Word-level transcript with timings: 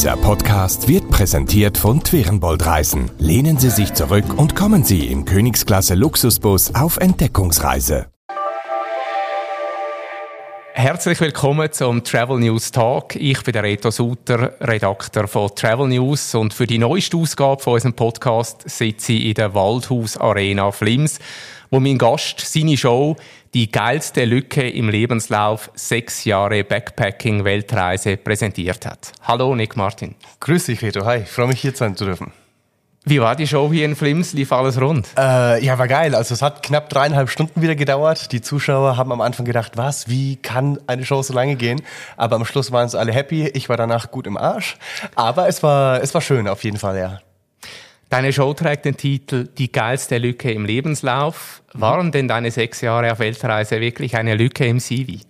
Dieser 0.00 0.16
Podcast 0.16 0.88
wird 0.88 1.10
präsentiert 1.10 1.76
von 1.76 2.02
Twerenbold 2.02 2.64
Reisen. 2.64 3.10
Lehnen 3.18 3.58
Sie 3.58 3.68
sich 3.68 3.92
zurück 3.92 4.24
und 4.38 4.56
kommen 4.56 4.82
Sie 4.82 5.08
im 5.08 5.26
Königsklasse 5.26 5.94
Luxusbus 5.94 6.74
auf 6.74 6.96
Entdeckungsreise. 6.96 8.06
Herzlich 10.72 11.20
willkommen 11.20 11.70
zum 11.70 12.02
Travel 12.02 12.38
News 12.38 12.70
Talk. 12.70 13.14
Ich 13.14 13.42
bin 13.42 13.52
der 13.52 13.62
Reto 13.62 13.90
Suter, 13.90 14.54
Redakteur 14.62 15.28
von 15.28 15.54
Travel 15.54 15.88
News 15.88 16.34
und 16.34 16.54
für 16.54 16.66
die 16.66 16.78
neueste 16.78 17.18
Ausgabe 17.18 17.62
von 17.62 17.74
unserem 17.74 17.92
Podcast 17.92 18.62
sitze 18.70 19.12
ich 19.12 19.26
in 19.26 19.34
der 19.34 19.52
Waldhaus 19.52 20.16
Arena 20.16 20.72
Flims, 20.72 21.18
wo 21.70 21.78
mein 21.78 21.98
Gast 21.98 22.40
seine 22.40 22.78
Show 22.78 23.16
die 23.54 23.70
geilste 23.70 24.24
Lücke 24.24 24.68
im 24.68 24.88
Lebenslauf 24.88 25.70
sechs 25.74 26.24
Jahre 26.24 26.62
Backpacking 26.64 27.44
Weltreise 27.44 28.16
präsentiert 28.16 28.86
hat. 28.86 29.12
Hallo 29.22 29.54
Nick 29.54 29.76
Martin. 29.76 30.14
Grüß 30.40 30.66
dich 30.66 30.82
Reto, 30.82 31.04
hi, 31.04 31.18
ich 31.18 31.28
freue 31.28 31.48
mich 31.48 31.60
hier 31.60 31.74
sein 31.74 31.96
zu 31.96 32.04
dürfen. 32.04 32.32
Wie 33.04 33.18
war 33.18 33.34
die 33.34 33.46
Show 33.46 33.72
hier 33.72 33.86
in 33.86 33.96
Flims? 33.96 34.34
Lief 34.34 34.52
alles 34.52 34.78
rund? 34.78 35.08
Äh, 35.16 35.64
ja, 35.64 35.78
war 35.78 35.88
geil. 35.88 36.14
Also 36.14 36.34
es 36.34 36.42
hat 36.42 36.62
knapp 36.62 36.90
dreieinhalb 36.90 37.30
Stunden 37.30 37.62
wieder 37.62 37.74
gedauert. 37.74 38.30
Die 38.30 38.42
Zuschauer 38.42 38.98
haben 38.98 39.10
am 39.10 39.22
Anfang 39.22 39.46
gedacht, 39.46 39.78
was, 39.78 40.08
wie 40.08 40.36
kann 40.36 40.78
eine 40.86 41.06
Show 41.06 41.22
so 41.22 41.32
lange 41.32 41.56
gehen? 41.56 41.80
Aber 42.18 42.36
am 42.36 42.44
Schluss 42.44 42.72
waren 42.72 42.86
es 42.86 42.94
alle 42.94 43.12
happy. 43.12 43.48
Ich 43.48 43.70
war 43.70 43.78
danach 43.78 44.10
gut 44.10 44.26
im 44.26 44.36
Arsch. 44.36 44.76
Aber 45.14 45.48
es 45.48 45.62
war, 45.62 46.02
es 46.02 46.12
war 46.12 46.20
schön 46.20 46.46
auf 46.46 46.62
jeden 46.62 46.76
Fall, 46.76 46.98
ja. 46.98 47.20
Deine 48.10 48.32
Show 48.32 48.52
trägt 48.54 48.86
den 48.86 48.96
Titel 48.96 49.48
Die 49.56 49.70
geilste 49.70 50.18
Lücke 50.18 50.50
im 50.50 50.64
Lebenslauf. 50.64 51.62
Waren 51.72 52.10
denn 52.10 52.26
deine 52.26 52.50
sechs 52.50 52.80
Jahre 52.80 53.12
auf 53.12 53.20
Weltreise 53.20 53.80
wirklich 53.80 54.16
eine 54.16 54.34
Lücke 54.34 54.66
im 54.66 54.80
CV? 54.80 55.24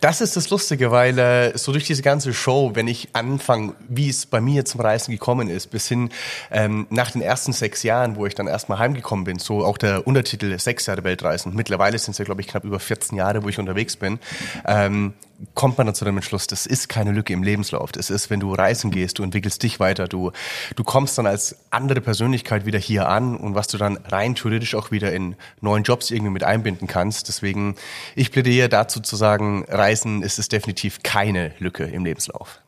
Das 0.00 0.20
ist 0.20 0.36
das 0.36 0.50
Lustige, 0.50 0.90
weil 0.90 1.18
äh, 1.18 1.56
so 1.56 1.72
durch 1.72 1.86
diese 1.86 2.02
ganze 2.02 2.34
Show, 2.34 2.72
wenn 2.74 2.86
ich 2.88 3.08
anfange, 3.14 3.72
wie 3.88 4.10
es 4.10 4.26
bei 4.26 4.40
mir 4.40 4.66
zum 4.66 4.82
Reisen 4.82 5.12
gekommen 5.12 5.48
ist, 5.48 5.68
bis 5.68 5.88
hin 5.88 6.10
ähm, 6.50 6.86
nach 6.90 7.10
den 7.10 7.22
ersten 7.22 7.52
sechs 7.54 7.82
Jahren, 7.82 8.16
wo 8.16 8.26
ich 8.26 8.34
dann 8.34 8.46
erstmal 8.46 8.78
heimgekommen 8.78 9.24
bin, 9.24 9.38
so 9.38 9.64
auch 9.64 9.78
der 9.78 10.06
Untertitel 10.06 10.56
Sechs 10.58 10.86
Jahre 10.86 11.02
Weltreisen. 11.02 11.54
Mittlerweile 11.56 11.98
sind 11.98 12.12
es 12.12 12.18
ja, 12.18 12.26
glaube 12.26 12.42
ich, 12.42 12.48
knapp 12.48 12.64
über 12.64 12.78
14 12.78 13.16
Jahre, 13.16 13.42
wo 13.42 13.48
ich 13.48 13.58
unterwegs 13.58 13.96
bin. 13.96 14.20
Ähm, 14.66 15.14
kommt 15.54 15.78
man 15.78 15.86
dann 15.86 15.94
zu 15.94 16.04
dem 16.04 16.16
Entschluss, 16.16 16.46
das 16.46 16.66
ist 16.66 16.88
keine 16.88 17.12
Lücke 17.12 17.32
im 17.32 17.42
Lebenslauf. 17.42 17.92
Das 17.92 18.10
ist, 18.10 18.30
wenn 18.30 18.40
du 18.40 18.52
reisen 18.52 18.90
gehst, 18.90 19.18
du 19.18 19.22
entwickelst 19.22 19.62
dich 19.62 19.80
weiter, 19.80 20.08
du, 20.08 20.32
du 20.76 20.84
kommst 20.84 21.18
dann 21.18 21.26
als 21.26 21.56
andere 21.70 22.00
Persönlichkeit 22.00 22.66
wieder 22.66 22.78
hier 22.78 23.08
an 23.08 23.36
und 23.36 23.54
was 23.54 23.68
du 23.68 23.78
dann 23.78 23.96
rein 24.08 24.34
theoretisch 24.34 24.74
auch 24.74 24.90
wieder 24.90 25.12
in 25.12 25.36
neuen 25.60 25.82
Jobs 25.82 26.10
irgendwie 26.10 26.32
mit 26.32 26.44
einbinden 26.44 26.86
kannst. 26.86 27.28
Deswegen, 27.28 27.76
ich 28.14 28.32
plädiere 28.32 28.68
dazu 28.68 29.00
zu 29.00 29.16
sagen, 29.16 29.64
Reisen 29.68 30.22
ist 30.22 30.38
es 30.38 30.48
definitiv 30.48 31.02
keine 31.02 31.52
Lücke 31.58 31.84
im 31.84 32.04
Lebenslauf. 32.04 32.60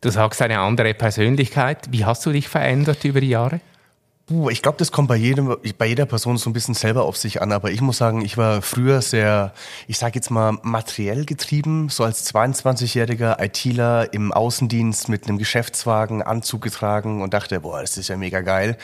Du 0.00 0.10
sagst 0.10 0.42
eine 0.42 0.60
andere 0.60 0.94
Persönlichkeit. 0.94 1.86
Wie 1.90 2.04
hast 2.04 2.24
du 2.26 2.30
dich 2.30 2.48
verändert 2.48 3.04
über 3.04 3.20
die 3.20 3.30
Jahre? 3.30 3.60
Uh, 4.28 4.50
ich 4.50 4.60
glaube, 4.60 4.76
das 4.78 4.90
kommt 4.90 5.06
bei 5.06 5.14
jedem, 5.14 5.56
bei 5.78 5.86
jeder 5.86 6.04
Person 6.04 6.36
so 6.36 6.50
ein 6.50 6.52
bisschen 6.52 6.74
selber 6.74 7.04
auf 7.04 7.16
sich 7.16 7.40
an. 7.40 7.52
Aber 7.52 7.70
ich 7.70 7.80
muss 7.80 7.98
sagen, 7.98 8.24
ich 8.24 8.36
war 8.36 8.60
früher 8.60 9.00
sehr, 9.00 9.52
ich 9.86 9.98
sage 9.98 10.16
jetzt 10.16 10.30
mal, 10.30 10.58
materiell 10.62 11.24
getrieben. 11.24 11.88
So 11.90 12.02
als 12.02 12.34
22-jähriger 12.34 13.40
ITler 13.40 14.12
im 14.12 14.32
Außendienst 14.32 15.08
mit 15.08 15.28
einem 15.28 15.38
Geschäftswagen, 15.38 16.22
Anzug 16.22 16.62
getragen 16.62 17.22
und 17.22 17.34
dachte, 17.34 17.60
boah, 17.60 17.80
das 17.80 17.96
ist 17.98 18.08
ja 18.08 18.16
mega 18.16 18.40
geil. 18.40 18.76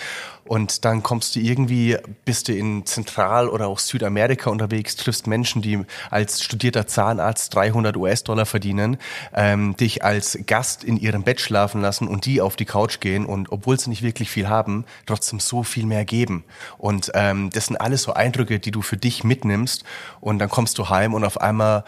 Und 0.45 0.85
dann 0.85 1.03
kommst 1.03 1.37
du 1.37 1.41
irgendwie, 1.41 1.97
bist 2.25 2.49
du 2.49 2.53
in 2.53 2.85
Zentral- 2.85 3.49
oder 3.49 3.69
auch 3.69 3.79
Südamerika 3.79 4.51
unterwegs, 4.51 4.97
triffst 4.97 5.27
Menschen, 5.27 5.63
die 5.63 5.81
als 6.11 6.43
studierter 6.43 6.87
Zahnarzt 6.87 7.55
300 7.55 7.97
US-Dollar 7.97 8.45
verdienen, 8.45 8.99
ähm, 9.35 9.77
dich 9.77 10.05
als 10.05 10.39
Gast 10.47 10.83
in 10.83 10.97
ihrem 10.97 11.23
Bett 11.23 11.41
schlafen 11.41 11.81
lassen 11.81 12.09
und 12.09 12.27
die 12.27 12.41
auf 12.41 12.57
die 12.57 12.65
Couch 12.65 12.99
gehen 12.99 13.25
und 13.25 13.53
obwohl 13.53 13.79
sie 13.79 13.91
nicht 13.91 14.03
wirklich 14.03 14.31
viel 14.31 14.49
haben, 14.49 14.85
trotzdem 15.07 15.32
so 15.41 15.63
viel 15.63 15.87
mehr 15.87 16.05
geben. 16.05 16.45
Und 16.79 17.11
ähm, 17.15 17.51
das 17.51 17.67
sind 17.67 17.77
alles 17.77 18.03
so 18.03 18.13
Eindrücke, 18.13 18.59
die 18.59 18.71
du 18.71 18.83
für 18.83 18.97
dich 18.97 19.25
mitnimmst 19.25 19.85
und 20.21 20.39
dann 20.39 20.49
kommst 20.49 20.79
du 20.79 20.89
heim 20.89 21.15
und 21.15 21.25
auf 21.25 21.41
einmal 21.41 21.85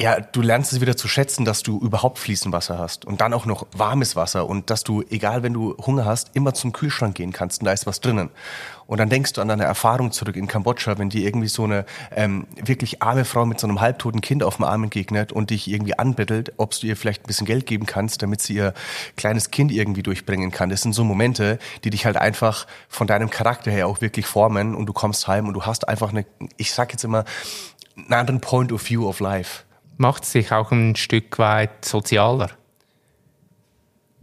ja, 0.00 0.18
du 0.18 0.40
lernst 0.40 0.72
es 0.72 0.80
wieder 0.80 0.96
zu 0.96 1.08
schätzen, 1.08 1.44
dass 1.44 1.62
du 1.62 1.78
überhaupt 1.78 2.18
fließend 2.18 2.54
Wasser 2.54 2.78
hast 2.78 3.04
und 3.04 3.20
dann 3.20 3.34
auch 3.34 3.44
noch 3.44 3.66
warmes 3.72 4.16
Wasser 4.16 4.48
und 4.48 4.70
dass 4.70 4.82
du, 4.82 5.02
egal 5.10 5.42
wenn 5.42 5.52
du 5.52 5.76
Hunger 5.76 6.06
hast, 6.06 6.30
immer 6.32 6.54
zum 6.54 6.72
Kühlschrank 6.72 7.14
gehen 7.14 7.34
kannst 7.34 7.60
und 7.60 7.66
da 7.66 7.72
ist 7.72 7.86
was 7.86 8.00
drinnen. 8.00 8.30
Und 8.86 8.98
dann 8.98 9.10
denkst 9.10 9.34
du 9.34 9.42
an 9.42 9.48
deine 9.48 9.64
Erfahrung 9.64 10.10
zurück 10.10 10.36
in 10.36 10.46
Kambodscha, 10.46 10.96
wenn 10.96 11.10
dir 11.10 11.26
irgendwie 11.26 11.48
so 11.48 11.64
eine 11.64 11.84
ähm, 12.16 12.46
wirklich 12.56 13.02
arme 13.02 13.26
Frau 13.26 13.44
mit 13.44 13.60
so 13.60 13.66
einem 13.66 13.82
halbtoten 13.82 14.22
Kind 14.22 14.42
auf 14.42 14.56
dem 14.56 14.64
Arm 14.64 14.84
entgegnet 14.84 15.32
und 15.32 15.50
dich 15.50 15.70
irgendwie 15.70 15.98
anbettelt, 15.98 16.54
ob 16.56 16.70
du 16.80 16.86
ihr 16.86 16.96
vielleicht 16.96 17.24
ein 17.24 17.26
bisschen 17.26 17.46
Geld 17.46 17.66
geben 17.66 17.84
kannst, 17.84 18.22
damit 18.22 18.40
sie 18.40 18.54
ihr 18.54 18.72
kleines 19.18 19.50
Kind 19.50 19.70
irgendwie 19.70 20.02
durchbringen 20.02 20.50
kann. 20.50 20.70
Das 20.70 20.80
sind 20.80 20.94
so 20.94 21.04
Momente, 21.04 21.58
die 21.84 21.90
dich 21.90 22.06
halt 22.06 22.16
einfach 22.16 22.66
von 22.88 23.06
deinem 23.06 23.28
Charakter 23.28 23.70
her 23.70 23.86
auch 23.86 24.00
wirklich 24.00 24.24
formen 24.24 24.74
und 24.74 24.86
du 24.86 24.94
kommst 24.94 25.28
heim 25.28 25.46
und 25.46 25.52
du 25.52 25.66
hast 25.66 25.86
einfach 25.86 26.08
eine, 26.08 26.24
ich 26.56 26.72
sag 26.72 26.90
jetzt 26.90 27.04
immer, 27.04 27.26
einen 27.96 28.14
anderen 28.14 28.40
Point 28.40 28.72
of 28.72 28.88
View 28.88 29.06
of 29.06 29.20
Life 29.20 29.64
macht 30.00 30.24
es 30.24 30.32
sich 30.32 30.50
auch 30.50 30.72
ein 30.72 30.96
Stück 30.96 31.38
weit 31.38 31.84
sozialer. 31.84 32.50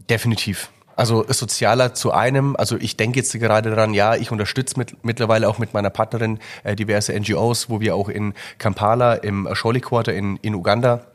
Definitiv. 0.10 0.72
Also 0.96 1.24
sozialer 1.28 1.94
zu 1.94 2.12
einem, 2.12 2.56
also 2.56 2.78
ich 2.78 2.98
denke 2.98 3.20
jetzt 3.20 3.32
gerade 3.34 3.70
daran, 3.70 3.94
ja, 3.94 4.16
ich 4.16 4.32
unterstütze 4.32 4.80
mit, 4.80 5.06
mittlerweile 5.06 5.48
auch 5.48 5.60
mit 5.60 5.76
meiner 5.76 5.92
Partnerin 5.92 6.40
äh, 6.64 6.76
diverse 6.76 7.18
NGOs, 7.18 7.70
wo 7.70 7.80
wir 7.80 7.96
auch 7.96 8.10
in 8.10 8.34
Kampala 8.58 9.14
im 9.14 9.48
Sholi 9.54 9.80
Quarter 9.80 10.16
in, 10.16 10.38
in 10.38 10.56
Uganda 10.56 11.06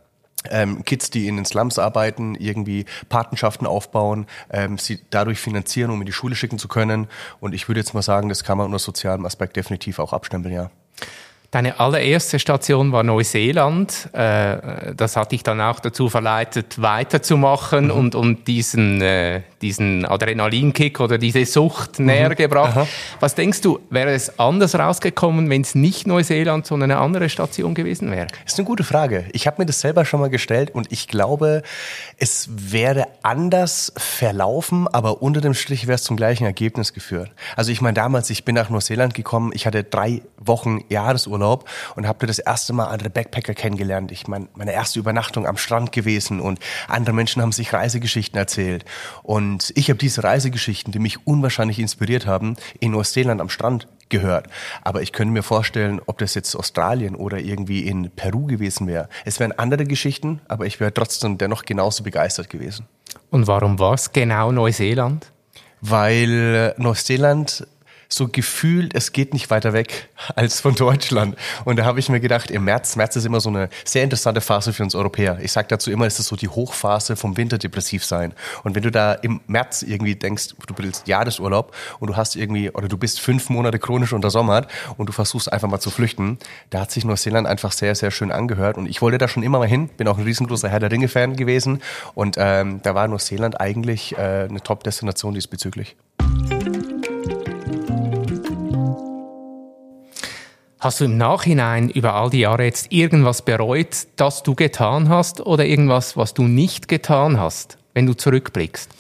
ähm, 0.49 0.85
Kids, 0.85 1.11
die 1.11 1.27
in 1.27 1.35
den 1.35 1.45
Slums 1.45 1.81
arbeiten, 1.81 2.37
irgendwie 2.37 2.85
Patenschaften 3.09 3.67
aufbauen, 3.67 4.27
ähm, 4.51 4.79
sie 4.79 5.01
dadurch 5.11 5.41
finanzieren, 5.41 5.91
um 5.91 6.01
in 6.01 6.07
die 6.07 6.13
Schule 6.13 6.37
schicken 6.37 6.59
zu 6.59 6.69
können. 6.69 7.09
Und 7.41 7.53
ich 7.53 7.69
würde 7.69 7.81
jetzt 7.81 7.95
mal 7.95 8.03
sagen, 8.03 8.29
das 8.29 8.45
kann 8.45 8.59
man 8.59 8.67
unter 8.67 8.79
sozialem 8.79 9.27
Aspekt 9.27 9.57
definitiv 9.57 9.99
auch 9.99 10.13
abstempeln, 10.13 10.55
ja. 10.55 10.71
Deine 11.53 11.79
allererste 11.79 12.39
Station 12.39 12.93
war 12.93 13.03
Neuseeland. 13.03 14.09
Äh, 14.15 14.95
das 14.97 15.17
hat 15.17 15.33
dich 15.33 15.43
dann 15.43 15.61
auch 15.61 15.81
dazu 15.81 16.09
verleitet, 16.09 16.81
weiterzumachen 16.81 17.89
mhm. 17.89 17.91
und, 17.91 18.15
und 18.15 18.49
diesen, 18.49 19.03
äh, 19.03 19.43
diesen 19.61 20.07
Adrenalinkick 20.07 20.99
oder 20.99 21.19
diese 21.19 21.45
Sucht 21.45 21.99
mhm. 21.99 22.07
näher 22.07 22.35
gebracht. 22.35 22.79
Aha. 22.79 22.87
Was 23.21 23.35
denkst 23.35 23.61
du, 23.61 23.81
wäre 23.91 24.13
es 24.13 24.39
anders 24.39 24.75
rausgekommen, 24.75 25.51
wenn 25.51 25.61
es 25.61 25.75
nicht 25.75 26.07
Neuseeland, 26.07 26.65
sondern 26.65 26.91
eine 26.91 27.01
andere 27.01 27.29
Station 27.29 27.75
gewesen 27.75 28.11
wäre? 28.11 28.29
Das 28.45 28.55
ist 28.55 28.59
eine 28.59 28.67
gute 28.67 28.83
Frage. 28.83 29.27
Ich 29.35 29.47
habe 29.47 29.61
mir 29.61 29.67
das 29.67 29.79
selber 29.83 30.07
schon 30.07 30.21
mal 30.21 30.31
gestellt 30.31 30.71
und 30.71 30.91
ich 30.91 31.07
glaube, 31.07 31.61
es 32.17 32.49
wäre 32.51 33.09
anders 33.23 33.93
verlaufen, 33.99 34.89
aber 34.89 35.21
unter 35.21 35.43
dem 35.43 35.53
Strich 35.53 35.87
wäre 35.87 35.97
es 35.97 36.03
zum 36.03 36.17
gleichen 36.17 36.47
Ergebnis 36.47 36.95
geführt. 36.95 37.31
Also 37.57 37.73
ich 37.73 37.83
meine, 37.83 37.93
damals, 37.93 38.31
ich 38.31 38.47
bin 38.47 38.55
nach 38.55 38.71
Neuseeland 38.71 39.13
gekommen, 39.13 39.53
ich 39.55 39.67
hatte 39.67 39.85
drei 39.85 40.23
Wochen 40.39 40.83
Jahresurlaub 40.89 41.42
Urlaub 41.43 41.69
und 41.97 42.07
habe 42.07 42.27
das 42.27 42.39
erste 42.39 42.73
Mal 42.73 42.87
andere 42.87 43.11
Backpacker 43.11 43.55
kennengelernt. 43.55 44.13
Ich 44.13 44.29
meine, 44.29 44.49
meine 44.55 44.73
erste 44.73 44.99
Übernachtung 44.99 45.47
am 45.47 45.57
Strand 45.57 45.93
gewesen 45.93 46.41
und 46.41 46.59
andere 46.89 47.15
Menschen 47.15 47.43
haben 47.43 47.53
sich 47.53 47.73
Reisegeschichten 47.73 48.39
erzählt. 48.39 48.85
Und 49.23 49.73
ich 49.75 49.89
habe 49.91 49.99
diese 49.99 50.23
Reisegeschichten, 50.23 50.93
die 50.93 50.99
mich 50.99 51.27
unwahrscheinlich 51.27 51.79
inspiriert 51.79 52.27
haben, 52.27 52.57
in 52.81 52.93
Neuseeland 52.93 53.41
am 53.41 53.49
Strand 53.49 53.89
gehört. 54.09 54.47
Aber 54.83 55.03
ich 55.03 55.13
könnte 55.13 55.33
mir 55.33 55.43
vorstellen, 55.43 56.01
ob 56.07 56.19
das 56.19 56.35
jetzt 56.35 56.55
Australien 56.55 57.17
oder 57.17 57.39
irgendwie 57.39 57.87
in 57.87 58.11
Peru 58.11 58.47
gewesen 58.47 58.87
wäre. 58.87 59.09
Es 59.25 59.41
wären 59.41 59.53
andere 59.53 59.85
Geschichten, 59.85 60.41
aber 60.49 60.67
ich 60.67 60.81
wäre 60.81 60.95
trotzdem 60.95 61.39
dennoch 61.39 61.65
genauso 61.65 62.05
begeistert 62.05 62.51
gewesen. 62.51 62.87
Und 63.31 63.47
warum 63.47 63.79
war 63.79 63.95
es 63.95 64.13
genau 64.13 64.53
Neuseeland? 64.53 65.33
Weil 65.81 66.75
Neuseeland 66.77 67.67
so 68.13 68.29
gefühlt, 68.29 68.95
es 68.95 69.13
geht 69.13 69.33
nicht 69.33 69.51
weiter 69.51 69.73
weg 69.73 70.09
als 70.35 70.61
von 70.61 70.75
Deutschland. 70.75 71.37
Und 71.65 71.79
da 71.79 71.85
habe 71.85 71.99
ich 72.01 72.09
mir 72.09 72.21
gedacht, 72.21 72.51
im 72.51 72.65
März, 72.65 72.97
März 72.97 73.17
ist 73.17 73.25
immer 73.25 73.41
so 73.41 73.49
eine 73.49 73.69
sehr 73.85 74.05
interessante 74.05 74.41
Phase 74.41 74.73
für 74.73 74.83
uns 74.83 74.95
Europäer. 74.95 75.39
Ich 75.41 75.53
sage 75.53 75.69
dazu 75.69 75.91
immer, 75.91 76.07
es 76.07 76.19
ist 76.19 76.27
so 76.27 76.37
die 76.37 76.49
Hochphase 76.49 77.17
vom 77.17 77.37
Winterdepressiv 77.37 78.05
sein. 78.05 78.35
Und 78.63 78.75
wenn 78.75 78.83
du 78.83 78.91
da 78.91 79.15
im 79.15 79.41
März 79.47 79.83
irgendwie 79.83 80.15
denkst, 80.15 80.55
du 80.67 80.75
willst 80.77 81.09
Jahresurlaub 81.09 81.75
und 81.99 82.09
du 82.09 82.17
hast 82.17 82.37
irgendwie, 82.37 82.71
oder 82.71 82.89
du 82.89 82.99
bist 82.99 83.21
fünf 83.21 83.49
Monate 83.49 83.79
chronisch 83.79 84.13
untersommert 84.13 84.69
und 84.97 85.09
du 85.09 85.13
versuchst 85.13 85.53
einfach 85.53 85.69
mal 85.69 85.81
zu 85.81 85.91
flüchten, 85.91 86.39
da 86.71 86.81
hat 86.81 86.91
sich 86.91 87.05
Neuseeland 87.05 87.47
einfach 87.47 87.73
sehr, 87.73 87.95
sehr 87.95 88.11
schön 88.11 88.33
angehört. 88.33 88.77
Und 88.77 88.87
ich 88.87 89.03
wollte 89.03 89.19
da 89.19 89.29
schon 89.29 89.43
immer 89.43 89.59
mal 89.59 89.69
hin, 89.69 89.89
bin 89.89 90.09
auch 90.09 90.19
ein 90.19 90.25
riesengroßer 90.25 90.69
Herr 90.69 90.81
der 90.81 90.91
Ringe-Fan 90.91 91.37
gewesen. 91.37 91.83
Und 92.15 92.37
ähm, 92.39 92.81
da 92.83 92.95
war 92.95 93.09
Neuseeland 93.09 93.61
eigentlich 93.61 94.17
äh, 94.17 94.47
eine 94.49 94.61
Top-Destination 94.61 95.35
diesbezüglich. 95.35 95.97
Hast 100.83 100.99
du 100.99 101.05
im 101.05 101.17
Nachhinein 101.17 101.91
über 101.91 102.15
all 102.15 102.29
die 102.29 102.41
Jahre 102.41 102.65
jetzt 102.65 102.91
irgendwas 102.91 103.43
bereut, 103.43 104.09
das 104.17 104.43
du 104.43 104.57
getan 104.57 105.09
hast 105.09 105.41
oder 105.41 105.65
irgendwas, 105.65 106.17
was 106.17 106.35
du 106.35 106.43
nicht 106.43 106.89
getan 106.89 107.39
hast, 107.39 107.79
wenn 107.95 108.05
du 108.05 108.15
zurückblickst? 108.15 108.91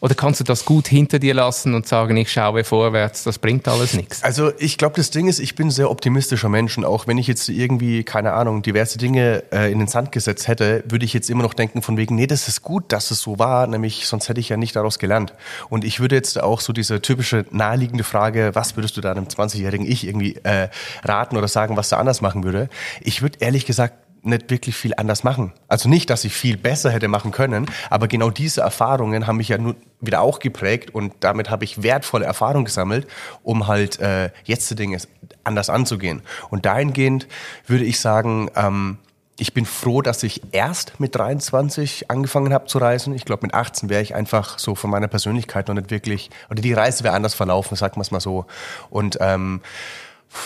Oder 0.00 0.14
kannst 0.14 0.40
du 0.40 0.44
das 0.44 0.64
gut 0.64 0.88
hinter 0.88 1.18
dir 1.18 1.34
lassen 1.34 1.74
und 1.74 1.86
sagen, 1.86 2.16
ich 2.16 2.32
schaue 2.32 2.64
vorwärts, 2.64 3.22
das 3.24 3.38
bringt 3.38 3.68
alles 3.68 3.92
nichts? 3.92 4.22
Also 4.22 4.50
ich 4.58 4.78
glaube, 4.78 4.96
das 4.96 5.10
Ding 5.10 5.28
ist, 5.28 5.40
ich 5.40 5.54
bin 5.54 5.68
ein 5.68 5.70
sehr 5.70 5.90
optimistischer 5.90 6.48
Mensch 6.48 6.78
und 6.78 6.86
auch 6.86 7.06
wenn 7.06 7.18
ich 7.18 7.26
jetzt 7.26 7.48
irgendwie, 7.50 8.02
keine 8.02 8.32
Ahnung, 8.32 8.62
diverse 8.62 8.96
Dinge 8.96 9.44
äh, 9.52 9.70
in 9.70 9.78
den 9.78 9.88
Sand 9.88 10.10
gesetzt 10.10 10.48
hätte, 10.48 10.82
würde 10.88 11.04
ich 11.04 11.12
jetzt 11.12 11.28
immer 11.28 11.42
noch 11.42 11.52
denken 11.52 11.82
von 11.82 11.98
wegen, 11.98 12.14
nee, 12.14 12.26
das 12.26 12.48
ist 12.48 12.62
gut, 12.62 12.84
dass 12.88 13.10
es 13.10 13.20
so 13.20 13.38
war, 13.38 13.66
nämlich 13.66 14.06
sonst 14.06 14.30
hätte 14.30 14.40
ich 14.40 14.48
ja 14.48 14.56
nicht 14.56 14.74
daraus 14.74 14.98
gelernt. 14.98 15.34
Und 15.68 15.84
ich 15.84 16.00
würde 16.00 16.16
jetzt 16.16 16.40
auch 16.42 16.60
so 16.60 16.72
diese 16.72 17.02
typische 17.02 17.44
naheliegende 17.50 18.04
Frage, 18.04 18.50
was 18.54 18.76
würdest 18.76 18.96
du 18.96 19.02
da 19.02 19.10
einem 19.10 19.26
20-jährigen 19.26 19.86
Ich 19.86 20.06
irgendwie 20.06 20.36
äh, 20.44 20.68
raten 21.04 21.36
oder 21.36 21.48
sagen, 21.48 21.76
was 21.76 21.92
er 21.92 21.98
anders 21.98 22.22
machen 22.22 22.42
würde? 22.42 22.70
Ich 23.02 23.20
würde 23.20 23.38
ehrlich 23.40 23.66
gesagt 23.66 23.94
nicht 24.22 24.50
wirklich 24.50 24.76
viel 24.76 24.92
anders 24.96 25.24
machen. 25.24 25.52
Also 25.68 25.88
nicht, 25.88 26.10
dass 26.10 26.24
ich 26.24 26.32
viel 26.32 26.56
besser 26.56 26.90
hätte 26.90 27.08
machen 27.08 27.30
können, 27.30 27.66
aber 27.88 28.08
genau 28.08 28.30
diese 28.30 28.60
Erfahrungen 28.60 29.26
haben 29.26 29.38
mich 29.38 29.48
ja 29.48 29.58
nur 29.58 29.76
wieder 30.00 30.20
auch 30.20 30.38
geprägt 30.38 30.94
und 30.94 31.12
damit 31.20 31.50
habe 31.50 31.64
ich 31.64 31.82
wertvolle 31.82 32.24
Erfahrungen 32.24 32.64
gesammelt, 32.64 33.06
um 33.42 33.66
halt 33.66 33.98
äh, 34.00 34.30
jetzt 34.44 34.70
die 34.70 34.74
Dinge 34.74 34.98
anders 35.44 35.70
anzugehen. 35.70 36.22
Und 36.50 36.66
dahingehend 36.66 37.28
würde 37.66 37.84
ich 37.84 38.00
sagen, 38.00 38.50
ähm, 38.56 38.98
ich 39.38 39.54
bin 39.54 39.64
froh, 39.64 40.02
dass 40.02 40.22
ich 40.22 40.42
erst 40.52 41.00
mit 41.00 41.14
23 41.14 42.10
angefangen 42.10 42.52
habe 42.52 42.66
zu 42.66 42.76
reisen. 42.76 43.14
Ich 43.14 43.24
glaube, 43.24 43.46
mit 43.46 43.54
18 43.54 43.88
wäre 43.88 44.02
ich 44.02 44.14
einfach 44.14 44.58
so 44.58 44.74
von 44.74 44.90
meiner 44.90 45.08
Persönlichkeit 45.08 45.68
noch 45.68 45.74
nicht 45.74 45.90
wirklich, 45.90 46.28
oder 46.50 46.60
die 46.60 46.74
Reise 46.74 47.04
wäre 47.04 47.14
anders 47.14 47.34
verlaufen, 47.34 47.74
sagen 47.74 47.96
wir 47.96 48.02
es 48.02 48.10
mal 48.10 48.20
so. 48.20 48.44
Und 48.90 49.16
ähm, 49.20 49.62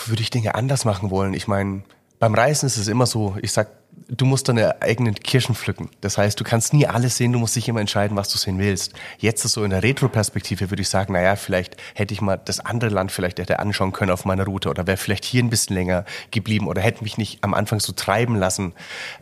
würde 0.06 0.23
ich 0.23 0.31
Dinge 0.31 0.55
anders 0.55 0.85
machen 0.85 1.11
wollen. 1.11 1.35
Ich 1.35 1.49
meine, 1.49 1.82
beim 2.25 2.35
Reisen 2.35 2.65
ist 2.65 2.79
es 2.79 2.88
immer 2.88 3.05
so, 3.05 3.37
ich 3.43 3.53
sag, 3.53 3.69
du 4.09 4.25
musst 4.25 4.49
deine 4.49 4.81
eigenen 4.81 5.15
Kirschen 5.15 5.55
pflücken. 5.55 5.91
Das 6.00 6.17
heißt, 6.17 6.41
du 6.41 6.43
kannst 6.43 6.73
nie 6.73 6.87
alles 6.87 7.19
sehen, 7.19 7.32
du 7.32 7.38
musst 7.38 7.55
dich 7.55 7.69
immer 7.69 7.81
entscheiden, 7.81 8.17
was 8.17 8.31
du 8.31 8.38
sehen 8.38 8.59
willst. 8.59 8.94
Jetzt 9.19 9.44
ist 9.44 9.53
so 9.53 9.62
in 9.62 9.69
der 9.69 9.82
Retro-Perspektive 9.82 10.71
würde 10.71 10.81
ich 10.81 10.88
sagen, 10.88 11.12
naja, 11.12 11.37
vielleicht 11.37 11.76
hätte 11.93 12.15
ich 12.15 12.23
mal 12.23 12.41
das 12.43 12.61
andere 12.61 12.88
Land 12.88 13.12
vielleicht 13.12 13.41
hätte 13.41 13.59
anschauen 13.59 13.93
können 13.93 14.11
auf 14.11 14.25
meiner 14.25 14.47
Route 14.47 14.71
oder 14.71 14.87
wäre 14.87 14.97
vielleicht 14.97 15.26
hier 15.26 15.44
ein 15.44 15.50
bisschen 15.50 15.76
länger 15.76 16.06
geblieben 16.31 16.67
oder 16.67 16.81
hätte 16.81 17.05
mich 17.05 17.19
nicht 17.19 17.44
am 17.44 17.53
Anfang 17.53 17.79
so 17.79 17.93
treiben 17.93 18.37
lassen. 18.37 18.73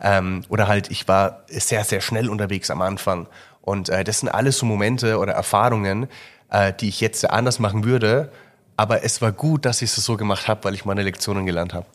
Ähm, 0.01 0.45
oder 0.47 0.69
halt, 0.69 0.89
ich 0.89 1.05
war 1.05 1.43
sehr, 1.49 1.83
sehr 1.83 1.99
schnell 1.99 2.29
unterwegs 2.29 2.71
am 2.71 2.81
Anfang. 2.81 3.27
Und 3.59 3.89
äh, 3.89 4.05
das 4.05 4.21
sind 4.21 4.29
alles 4.29 4.59
so 4.59 4.65
Momente 4.65 5.19
oder 5.19 5.33
Erfahrungen, 5.33 6.07
äh, 6.51 6.71
die 6.71 6.87
ich 6.87 7.01
jetzt 7.01 7.29
anders 7.29 7.59
machen 7.59 7.83
würde. 7.83 8.31
Aber 8.77 9.03
es 9.03 9.21
war 9.21 9.33
gut, 9.33 9.65
dass 9.65 9.81
ich 9.81 9.91
es 9.91 10.05
so 10.05 10.15
gemacht 10.15 10.47
habe, 10.47 10.63
weil 10.63 10.73
ich 10.73 10.85
meine 10.85 11.03
Lektionen 11.03 11.45
gelernt 11.45 11.73
habe 11.73 11.85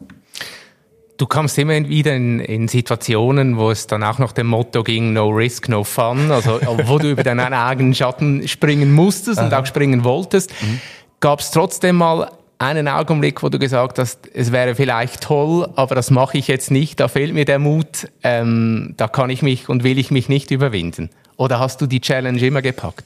du 1.18 1.26
kamst 1.26 1.58
immer 1.58 1.88
wieder 1.88 2.16
in, 2.16 2.40
in, 2.40 2.68
Situationen, 2.68 3.58
wo 3.58 3.70
es 3.70 3.86
dann 3.86 4.02
auch 4.02 4.18
noch 4.18 4.32
dem 4.32 4.46
Motto 4.46 4.82
ging, 4.82 5.12
no 5.12 5.28
risk, 5.28 5.68
no 5.68 5.84
fun, 5.84 6.30
also 6.30 6.60
wo 6.86 6.98
du 6.98 7.10
über 7.10 7.22
deinen 7.22 7.52
eigenen 7.52 7.94
Schatten 7.94 8.48
springen 8.48 8.92
musstest 8.92 9.40
und 9.40 9.52
auch 9.52 9.66
springen 9.66 10.04
wolltest. 10.04 10.50
Mhm. 10.62 10.80
Gab 11.20 11.40
es 11.40 11.50
trotzdem 11.50 11.96
mal 11.96 12.30
einen 12.58 12.88
Augenblick, 12.88 13.42
wo 13.42 13.48
du 13.48 13.58
gesagt 13.58 13.98
hast, 13.98 14.28
es 14.32 14.50
wäre 14.52 14.74
vielleicht 14.74 15.22
toll, 15.22 15.68
aber 15.76 15.94
das 15.94 16.10
mache 16.10 16.38
ich 16.38 16.48
jetzt 16.48 16.70
nicht, 16.70 16.98
da 16.98 17.08
fehlt 17.08 17.34
mir 17.34 17.44
der 17.44 17.58
Mut, 17.58 18.08
ähm, 18.22 18.94
da 18.96 19.06
kann 19.08 19.30
ich 19.30 19.42
mich 19.42 19.68
und 19.68 19.84
will 19.84 19.98
ich 19.98 20.10
mich 20.10 20.28
nicht 20.28 20.50
überwinden? 20.50 21.10
Oder 21.36 21.60
hast 21.60 21.80
du 21.80 21.86
die 21.86 22.00
Challenge 22.00 22.40
immer 22.40 22.62
gepackt? 22.62 23.04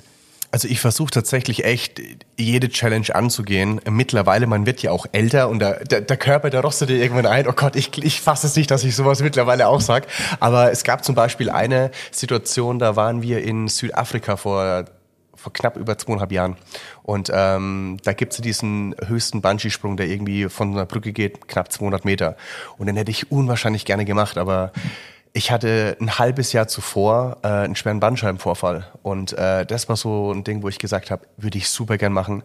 Also 0.52 0.68
ich 0.68 0.80
versuche 0.80 1.10
tatsächlich 1.10 1.64
echt 1.64 2.00
jede 2.38 2.68
Challenge 2.68 3.14
anzugehen. 3.14 3.80
Mittlerweile, 3.88 4.46
man 4.46 4.66
wird 4.66 4.82
ja 4.82 4.90
auch 4.90 5.06
älter 5.12 5.48
und 5.48 5.60
der, 5.60 5.82
der, 5.84 6.02
der 6.02 6.16
Körper, 6.18 6.50
der 6.50 6.60
rostet 6.60 6.90
dir 6.90 6.98
irgendwann 6.98 7.24
ein. 7.24 7.48
Oh 7.48 7.52
Gott, 7.52 7.74
ich, 7.74 7.96
ich 8.04 8.20
fasse 8.20 8.46
es 8.46 8.54
nicht, 8.54 8.70
dass 8.70 8.84
ich 8.84 8.94
sowas 8.94 9.22
mittlerweile 9.22 9.66
auch 9.66 9.80
sag. 9.80 10.06
Aber 10.40 10.70
es 10.70 10.84
gab 10.84 11.04
zum 11.04 11.14
Beispiel 11.14 11.48
eine 11.48 11.90
Situation, 12.10 12.78
da 12.78 12.96
waren 12.96 13.22
wir 13.22 13.42
in 13.42 13.66
Südafrika 13.66 14.36
vor 14.36 14.84
vor 15.42 15.52
knapp 15.52 15.76
über 15.76 15.98
zweieinhalb 15.98 16.32
Jahren. 16.32 16.56
Und 17.02 17.30
ähm, 17.34 17.98
da 18.04 18.12
gibt's 18.12 18.36
diesen 18.36 18.94
höchsten 19.06 19.42
Bungee-Sprung, 19.42 19.96
der 19.96 20.06
irgendwie 20.06 20.48
von 20.48 20.70
einer 20.70 20.86
Brücke 20.86 21.12
geht, 21.12 21.48
knapp 21.48 21.72
200 21.72 22.04
Meter. 22.04 22.36
Und 22.78 22.86
den 22.86 22.96
hätte 22.96 23.10
ich 23.10 23.30
unwahrscheinlich 23.32 23.84
gerne 23.84 24.04
gemacht, 24.04 24.38
aber 24.38 24.72
ich 25.32 25.50
hatte 25.50 25.96
ein 26.00 26.18
halbes 26.18 26.52
Jahr 26.52 26.68
zuvor 26.68 27.38
äh, 27.42 27.48
einen 27.48 27.76
schweren 27.76 28.00
Bandscheibenvorfall. 28.00 28.86
Und 29.02 29.32
äh, 29.32 29.64
das 29.64 29.88
war 29.88 29.96
so 29.96 30.30
ein 30.30 30.44
Ding, 30.44 30.62
wo 30.62 30.68
ich 30.68 30.78
gesagt 30.78 31.10
habe, 31.10 31.26
würde 31.36 31.58
ich 31.58 31.68
super 31.68 31.96
gern 31.96 32.12
machen 32.12 32.42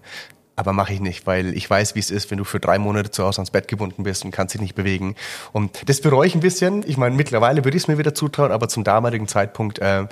aber 0.57 0.74
mache 0.74 0.92
ich 0.92 1.00
nicht, 1.00 1.27
weil 1.27 1.56
ich 1.56 1.69
weiß, 1.69 1.94
wie 1.94 2.00
es 2.00 2.09
ist, 2.09 2.31
wenn 2.31 2.39
du 2.39 2.44
für 2.44 2.59
drei 2.59 2.80
Monate 2.80 3.12
zu 3.12 3.24
Hause 3.24 3.38
ans 3.38 3.51
Bett 3.51 3.68
gebunden 3.68 4.01
bist 4.01 4.25
und 4.25 4.31
kannst 4.31 4.56
dich 4.56 4.62
nicht 4.62 4.74
bewegen. 4.74 5.15
Und 5.54 5.88
das 5.88 6.01
bereue 6.01 6.25
ich 6.25 6.33
ein 6.33 6.39
bisschen. 6.39 6.83
Ich 6.88 6.98
meine, 6.98 7.15
mittlerweile 7.15 7.63
würde 7.63 7.77
ich 7.77 7.83
es 7.83 7.88
mir 7.88 8.00
wieder 8.00 8.15
zutrauen, 8.15 8.51
aber 8.51 8.68
zum 8.68 8.83
damaligen 8.83 9.27
Zeitpunkt, 9.27 9.77
äh, 9.77 10.07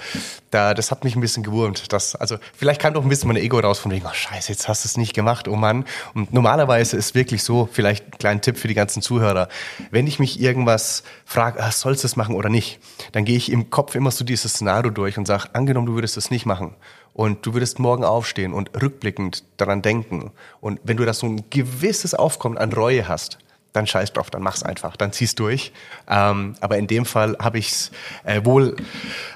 da, 0.52 0.76
das 0.76 0.92
hat 0.92 1.04
mich 1.04 1.16
ein 1.16 1.22
bisschen 1.22 1.42
gewurmt. 1.42 1.92
Das, 1.92 2.16
also 2.16 2.38
vielleicht 2.56 2.80
kam 2.80 2.94
doch 2.94 3.02
ein 3.02 3.10
bisschen 3.10 3.28
mein 3.28 3.38
Ego 3.38 3.58
raus 3.58 3.80
von 3.80 3.92
wegen, 3.92 4.06
oh 4.06 4.14
scheiße, 4.14 4.52
jetzt 4.52 4.68
hast 4.68 4.86
du 4.86 4.88
es 4.88 4.98
nicht 4.98 5.16
gemacht, 5.16 5.48
oh 5.48 5.56
Mann. 5.56 5.84
Und 6.14 6.32
normalerweise 6.32 6.96
ist 6.96 7.16
wirklich 7.16 7.42
so, 7.42 7.68
vielleicht 7.72 8.06
ein 8.06 8.18
kleiner 8.20 8.42
Tipp 8.42 8.58
für 8.58 8.68
die 8.68 8.76
ganzen 8.76 9.02
Zuhörer, 9.02 9.50
wenn 9.90 10.06
ich 10.06 10.20
mich 10.20 10.40
irgendwas 10.40 11.02
frage, 11.26 11.60
ah, 11.60 11.72
sollst 11.72 12.04
du 12.04 12.08
es 12.08 12.18
machen 12.18 12.36
oder 12.36 12.50
nicht, 12.50 12.80
dann 13.14 13.26
gehe 13.26 13.36
ich 13.36 13.52
im 13.52 13.72
Kopf 13.72 13.96
immer 13.96 14.12
so 14.12 14.24
dieses 14.24 14.54
Szenario 14.54 14.92
durch 14.92 15.18
und 15.18 15.26
sage, 15.26 15.50
angenommen, 15.54 15.88
du 15.88 15.96
würdest 15.96 16.18
es 16.18 16.30
nicht 16.30 16.46
machen 16.46 16.76
und 17.16 17.46
du 17.46 17.54
würdest 17.54 17.80
morgen 17.80 18.04
aufstehen 18.04 18.54
und 18.54 18.70
rückblickend 18.80 19.46
daran 19.56 19.82
denken. 19.82 20.32
Und 20.60 20.82
wenn 20.84 20.98
du 20.98 21.06
das 21.06 21.20
so 21.20 21.28
ein 21.28 21.50
gewisses 21.50 22.14
Aufkommen 22.14 22.58
an 22.58 22.74
Reue 22.74 23.08
hast, 23.08 23.40
dann 23.72 23.88
scheiß 23.88 24.12
drauf, 24.14 24.30
dann 24.30 24.44
mach's 24.44 24.64
einfach, 24.64 24.98
dann 24.98 25.14
zieh's 25.14 25.34
durch. 25.34 25.72
Ähm, 26.10 26.56
aber 26.60 26.78
in 26.78 26.88
dem 26.88 27.06
Fall 27.06 27.38
habe 27.40 27.58
ich's 27.58 27.92
äh, 28.26 28.44
wohl 28.44 28.76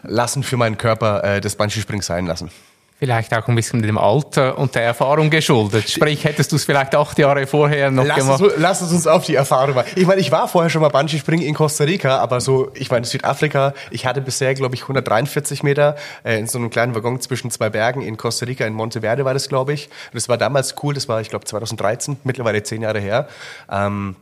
lassen 0.03 0.43
für 0.43 0.57
meinen 0.57 0.77
Körper 0.77 1.23
äh, 1.23 1.41
des 1.41 1.55
Bungee-Springs 1.55 2.05
sein 2.05 2.25
lassen. 2.25 2.51
Vielleicht 2.99 3.33
auch 3.33 3.47
ein 3.47 3.55
bisschen 3.55 3.81
dem 3.81 3.97
Alter 3.97 4.57
und 4.57 4.75
der 4.75 4.83
Erfahrung 4.83 5.29
geschuldet. 5.29 5.89
Sprich, 5.89 6.25
hättest 6.25 6.51
du 6.51 6.57
es 6.57 6.65
vielleicht 6.65 6.93
acht 6.93 7.17
Jahre 7.17 7.47
vorher 7.47 7.91
noch 7.91 8.03
lass 8.03 8.17
gemacht? 8.17 8.41
Es, 8.41 8.53
lass 8.57 8.81
es 8.81 8.91
uns 8.91 9.07
auf 9.07 9.25
die 9.25 9.35
Erfahrung 9.35 9.75
machen. 9.75 9.87
Ich 9.95 10.05
meine, 10.05 10.19
ich 10.19 10.33
war 10.33 10.49
vorher 10.49 10.69
schon 10.69 10.81
mal 10.81 10.89
Bungee-Springen 10.89 11.45
in 11.45 11.53
Costa 11.53 11.85
Rica, 11.85 12.17
aber 12.17 12.41
so, 12.41 12.71
ich 12.73 12.91
meine, 12.91 13.05
Südafrika, 13.05 13.73
ich 13.89 14.05
hatte 14.05 14.19
bisher, 14.19 14.53
glaube 14.53 14.75
ich, 14.75 14.81
143 14.81 15.63
Meter 15.63 15.95
äh, 16.25 16.39
in 16.39 16.47
so 16.47 16.57
einem 16.57 16.69
kleinen 16.69 16.93
Waggon 16.93 17.21
zwischen 17.21 17.51
zwei 17.51 17.69
Bergen 17.69 18.01
in 18.01 18.17
Costa 18.17 18.45
Rica, 18.45 18.65
in 18.65 18.73
Monteverde 18.73 19.23
war 19.23 19.33
das, 19.33 19.47
glaube 19.47 19.71
ich. 19.71 19.85
Und 19.85 20.15
das 20.15 20.27
war 20.27 20.37
damals 20.37 20.75
cool, 20.83 20.93
das 20.93 21.07
war, 21.07 21.21
ich 21.21 21.29
glaube, 21.29 21.45
2013, 21.45 22.17
mittlerweile 22.25 22.63
zehn 22.63 22.81
Jahre 22.81 22.99
her. 22.99 23.29
Ähm, 23.71 24.17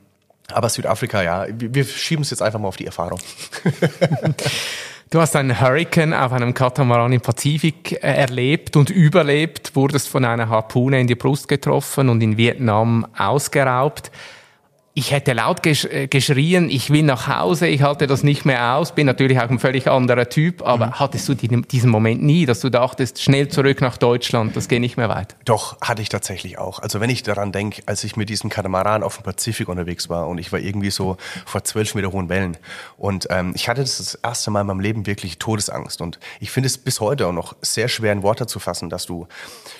aber 0.51 0.69
Südafrika, 0.69 1.23
ja, 1.23 1.47
wir, 1.49 1.73
wir 1.73 1.83
schieben 1.83 2.21
es 2.21 2.29
jetzt 2.29 2.43
einfach 2.43 2.59
mal 2.59 2.67
auf 2.67 2.77
die 2.77 2.85
Erfahrung. 2.85 3.19
Du 5.09 5.21
hast 5.21 5.37
einen 5.37 5.61
Hurricane 5.61 6.13
auf 6.13 6.33
einem 6.33 6.53
Katamaran 6.53 7.13
im 7.13 7.21
Pazifik 7.21 7.93
äh, 7.93 8.13
erlebt 8.13 8.75
und 8.75 8.89
überlebt, 8.89 9.73
wurdest 9.73 10.09
von 10.09 10.25
einer 10.25 10.49
Harpune 10.49 10.99
in 10.99 11.07
die 11.07 11.15
Brust 11.15 11.47
getroffen 11.47 12.09
und 12.09 12.21
in 12.21 12.35
Vietnam 12.35 13.07
ausgeraubt 13.17 14.11
ich 14.97 15.11
hätte 15.11 15.33
laut 15.33 15.61
gesch 15.61 15.85
äh, 15.85 16.07
geschrien, 16.07 16.71
ich 16.71 16.89
will 16.89 17.03
nach 17.03 17.27
Hause, 17.27 17.67
ich 17.67 17.83
halte 17.83 18.07
das 18.07 18.23
nicht 18.23 18.45
mehr 18.45 18.73
aus, 18.73 18.95
bin 18.95 19.05
natürlich 19.05 19.39
auch 19.39 19.47
ein 19.47 19.59
völlig 19.59 19.87
anderer 19.87 20.27
Typ, 20.27 20.63
aber 20.65 20.87
mhm. 20.87 20.99
hattest 20.99 21.29
du 21.29 21.35
diesen 21.35 21.91
Moment 21.91 22.23
nie, 22.23 22.47
dass 22.47 22.61
du 22.61 22.71
dachtest, 22.71 23.21
schnell 23.21 23.47
zurück 23.47 23.79
nach 23.79 23.97
Deutschland, 23.97 24.55
das 24.55 24.67
geht 24.67 24.81
nicht 24.81 24.97
mehr 24.97 25.07
weiter? 25.07 25.35
Doch, 25.45 25.79
hatte 25.81 26.01
ich 26.01 26.09
tatsächlich 26.09 26.57
auch. 26.57 26.79
Also 26.79 26.99
wenn 26.99 27.11
ich 27.11 27.21
daran 27.21 27.51
denke, 27.51 27.83
als 27.85 28.03
ich 28.03 28.15
mit 28.15 28.29
diesem 28.29 28.49
Katamaran 28.49 29.03
auf 29.03 29.17
dem 29.17 29.23
Pazifik 29.23 29.69
unterwegs 29.69 30.09
war 30.09 30.27
und 30.27 30.39
ich 30.39 30.51
war 30.51 30.59
irgendwie 30.59 30.89
so 30.89 31.17
vor 31.45 31.63
zwölf 31.63 31.93
Meter 31.93 32.11
hohen 32.11 32.27
Wellen 32.27 32.57
und 32.97 33.27
ähm, 33.29 33.51
ich 33.53 33.69
hatte 33.69 33.81
das, 33.81 33.99
das 33.99 34.15
erste 34.15 34.49
Mal 34.49 34.61
in 34.61 34.67
meinem 34.67 34.79
Leben 34.79 35.05
wirklich 35.05 35.37
Todesangst 35.37 36.01
und 36.01 36.19
ich 36.39 36.49
finde 36.49 36.65
es 36.65 36.79
bis 36.79 37.01
heute 37.01 37.27
auch 37.27 37.33
noch 37.33 37.55
sehr 37.61 37.87
schwer 37.87 38.13
in 38.13 38.23
Worte 38.23 38.47
zu 38.47 38.57
fassen, 38.57 38.89
dass 38.89 39.05
du, 39.05 39.27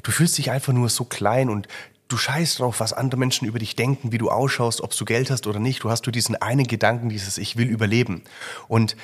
du 0.04 0.12
fühlst 0.12 0.38
dich 0.38 0.52
einfach 0.52 0.74
nur 0.74 0.90
so 0.90 1.06
klein 1.06 1.50
und 1.50 1.68
du 2.08 2.18
scheißt 2.18 2.60
drauf, 2.60 2.80
was 2.80 2.94
andere 2.94 3.20
Menschen 3.20 3.48
über 3.48 3.60
dich 3.60 3.76
denken, 3.76 4.12
wie 4.12 4.18
du 4.18 4.30
ausschaust, 4.30 4.82
ob 4.82 4.96
du 4.96 5.06
Geld 5.06 5.30
hast 5.30 5.48
oder 5.48 5.60
nicht. 5.60 5.84
Du 5.84 5.90
hast 5.90 6.06
du 6.08 6.12
diesen 6.12 6.36
einen 6.36 6.68
Gedanken, 6.68 7.10
dieses 7.10 7.38
Ich 7.38 7.58
will 7.58 7.68
überleben. 7.68 8.24
Und 8.68 8.96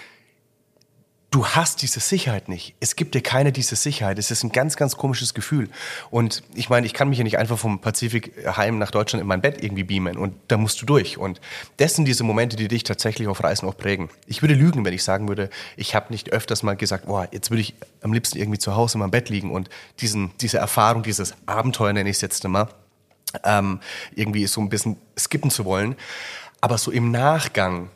du 1.33 1.47
hast 1.47 1.81
diese 1.81 1.99
Sicherheit 1.99 2.47
nicht. 2.47 2.75
Es 2.79 2.95
gibt 2.95 3.15
dir 3.15 3.21
keine 3.21 3.51
diese 3.51 3.75
Sicherheit. 3.75 4.19
Es 4.19 4.29
ist 4.29 4.43
ein 4.43 4.51
ganz, 4.51 4.77
ganz 4.77 4.95
komisches 4.95 5.33
Gefühl. 5.33 5.67
Und 6.11 6.43
ich 6.53 6.69
meine, 6.69 6.85
ich 6.85 6.93
kann 6.93 7.09
mich 7.09 7.17
ja 7.17 7.23
nicht 7.23 7.39
einfach 7.39 7.57
vom 7.57 7.81
Pazifik 7.81 8.33
heim 8.55 8.77
nach 8.77 8.91
Deutschland 8.91 9.21
in 9.21 9.27
mein 9.27 9.41
Bett 9.41 9.63
irgendwie 9.63 9.83
beamen. 9.83 10.17
Und 10.17 10.35
da 10.47 10.57
musst 10.57 10.81
du 10.81 10.85
durch. 10.85 11.17
Und 11.17 11.41
das 11.77 11.95
sind 11.95 12.05
diese 12.05 12.23
Momente, 12.23 12.55
die 12.55 12.67
dich 12.67 12.83
tatsächlich 12.83 13.27
auf 13.27 13.43
Reisen 13.43 13.67
auch 13.67 13.75
prägen. 13.75 14.09
Ich 14.27 14.43
würde 14.43 14.53
lügen, 14.53 14.85
wenn 14.85 14.93
ich 14.93 15.03
sagen 15.03 15.27
würde, 15.27 15.49
ich 15.75 15.95
habe 15.95 16.13
nicht 16.13 16.31
öfters 16.31 16.61
mal 16.61 16.75
gesagt, 16.75 17.07
boah, 17.07 17.27
jetzt 17.31 17.49
würde 17.49 17.61
ich 17.61 17.73
am 18.01 18.13
liebsten 18.13 18.37
irgendwie 18.37 18.59
zu 18.59 18.75
Hause 18.75 18.95
in 18.95 18.99
meinem 18.99 19.11
Bett 19.11 19.29
liegen 19.29 19.51
und 19.51 19.69
diesen, 20.01 20.31
diese 20.39 20.59
Erfahrung, 20.59 21.01
dieses 21.01 21.33
Abenteuer 21.47 21.93
nenne 21.93 22.09
ich 22.09 22.17
es 22.17 22.21
jetzt 22.21 22.45
immer, 22.45 22.69
ähm, 23.43 23.79
irgendwie 24.15 24.47
so 24.47 24.61
ein 24.61 24.69
bisschen 24.69 24.97
skippen 25.17 25.49
zu 25.49 25.65
wollen. 25.65 25.95
Aber 26.61 26.77
so 26.77 26.91
im 26.91 27.11
Nachgang, 27.11 27.89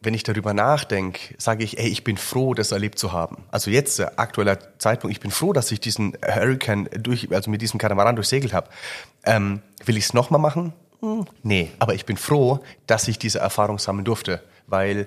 wenn 0.00 0.14
ich 0.14 0.22
darüber 0.22 0.54
nachdenke, 0.54 1.34
sage 1.38 1.64
ich, 1.64 1.78
ey, 1.78 1.88
ich 1.88 2.04
bin 2.04 2.16
froh, 2.16 2.54
das 2.54 2.72
erlebt 2.72 2.98
zu 2.98 3.12
haben. 3.12 3.44
Also 3.50 3.70
jetzt, 3.70 3.98
äh, 3.98 4.06
aktueller 4.16 4.58
Zeitpunkt, 4.78 5.16
ich 5.16 5.20
bin 5.20 5.30
froh, 5.30 5.52
dass 5.52 5.70
ich 5.72 5.80
diesen 5.80 6.16
Hurricane 6.24 6.88
durch, 6.98 7.32
also 7.32 7.50
mit 7.50 7.60
diesem 7.60 7.78
Katamaran 7.78 8.16
durchsegelt 8.16 8.52
habe. 8.52 8.68
Ähm, 9.24 9.60
will 9.84 9.96
ich 9.96 10.04
es 10.04 10.14
nochmal 10.14 10.40
machen? 10.40 10.72
Hm, 11.00 11.26
nee, 11.42 11.70
aber 11.78 11.94
ich 11.94 12.06
bin 12.06 12.16
froh, 12.16 12.60
dass 12.86 13.08
ich 13.08 13.18
diese 13.18 13.38
Erfahrung 13.38 13.78
sammeln 13.78 14.04
durfte, 14.04 14.42
weil 14.66 15.06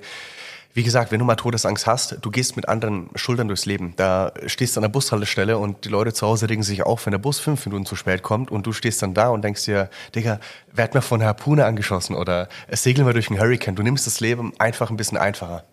wie 0.74 0.84
gesagt, 0.84 1.12
wenn 1.12 1.20
du 1.20 1.26
mal 1.26 1.36
Todesangst 1.36 1.86
hast, 1.86 2.18
du 2.22 2.32
gehst 2.32 2.56
mit 2.56 2.70
anderen 2.70 3.10
Schultern 3.16 3.48
durchs 3.48 3.66
Leben. 3.66 3.94
Da 3.98 4.32
stehst 4.46 4.76
du 4.76 4.80
an 4.80 4.84
der 4.84 4.90
Bushaltestelle 4.90 5.58
und 5.58 5.86
die 5.86 5.90
Leute 5.90 6.14
zu 6.14 6.26
Hause 6.26 6.50
regen 6.50 6.64
sich 6.64 6.84
auf, 6.84 7.06
wenn 7.06 7.12
der 7.12 7.20
Bus 7.20 7.40
fünf 7.40 7.66
Minuten 7.66 7.86
zu 7.86 7.96
spät 7.96 8.24
kommt 8.24 8.52
und 8.52 8.66
du 8.66 8.72
stehst 8.72 9.02
dann 9.02 9.14
da 9.14 9.30
und 9.30 9.44
denkst 9.44 9.66
dir, 9.66 9.90
Digga, 10.16 10.40
wer 10.72 10.84
hat 10.84 10.94
mir 10.94 11.02
von 11.02 11.20
einer 11.20 11.28
Harpune 11.28 11.66
angeschossen 11.66 12.16
oder 12.16 12.48
segeln 12.70 13.06
wir 13.06 13.14
durch 13.14 13.30
einen 13.30 13.40
Hurricane. 13.40 13.76
Du 13.76 13.84
nimmst 13.84 14.08
das 14.08 14.20
Leben 14.20 14.54
einfach 14.60 14.90
ein 14.90 14.98
bisschen 14.98 15.18
einfacher. 15.18 15.64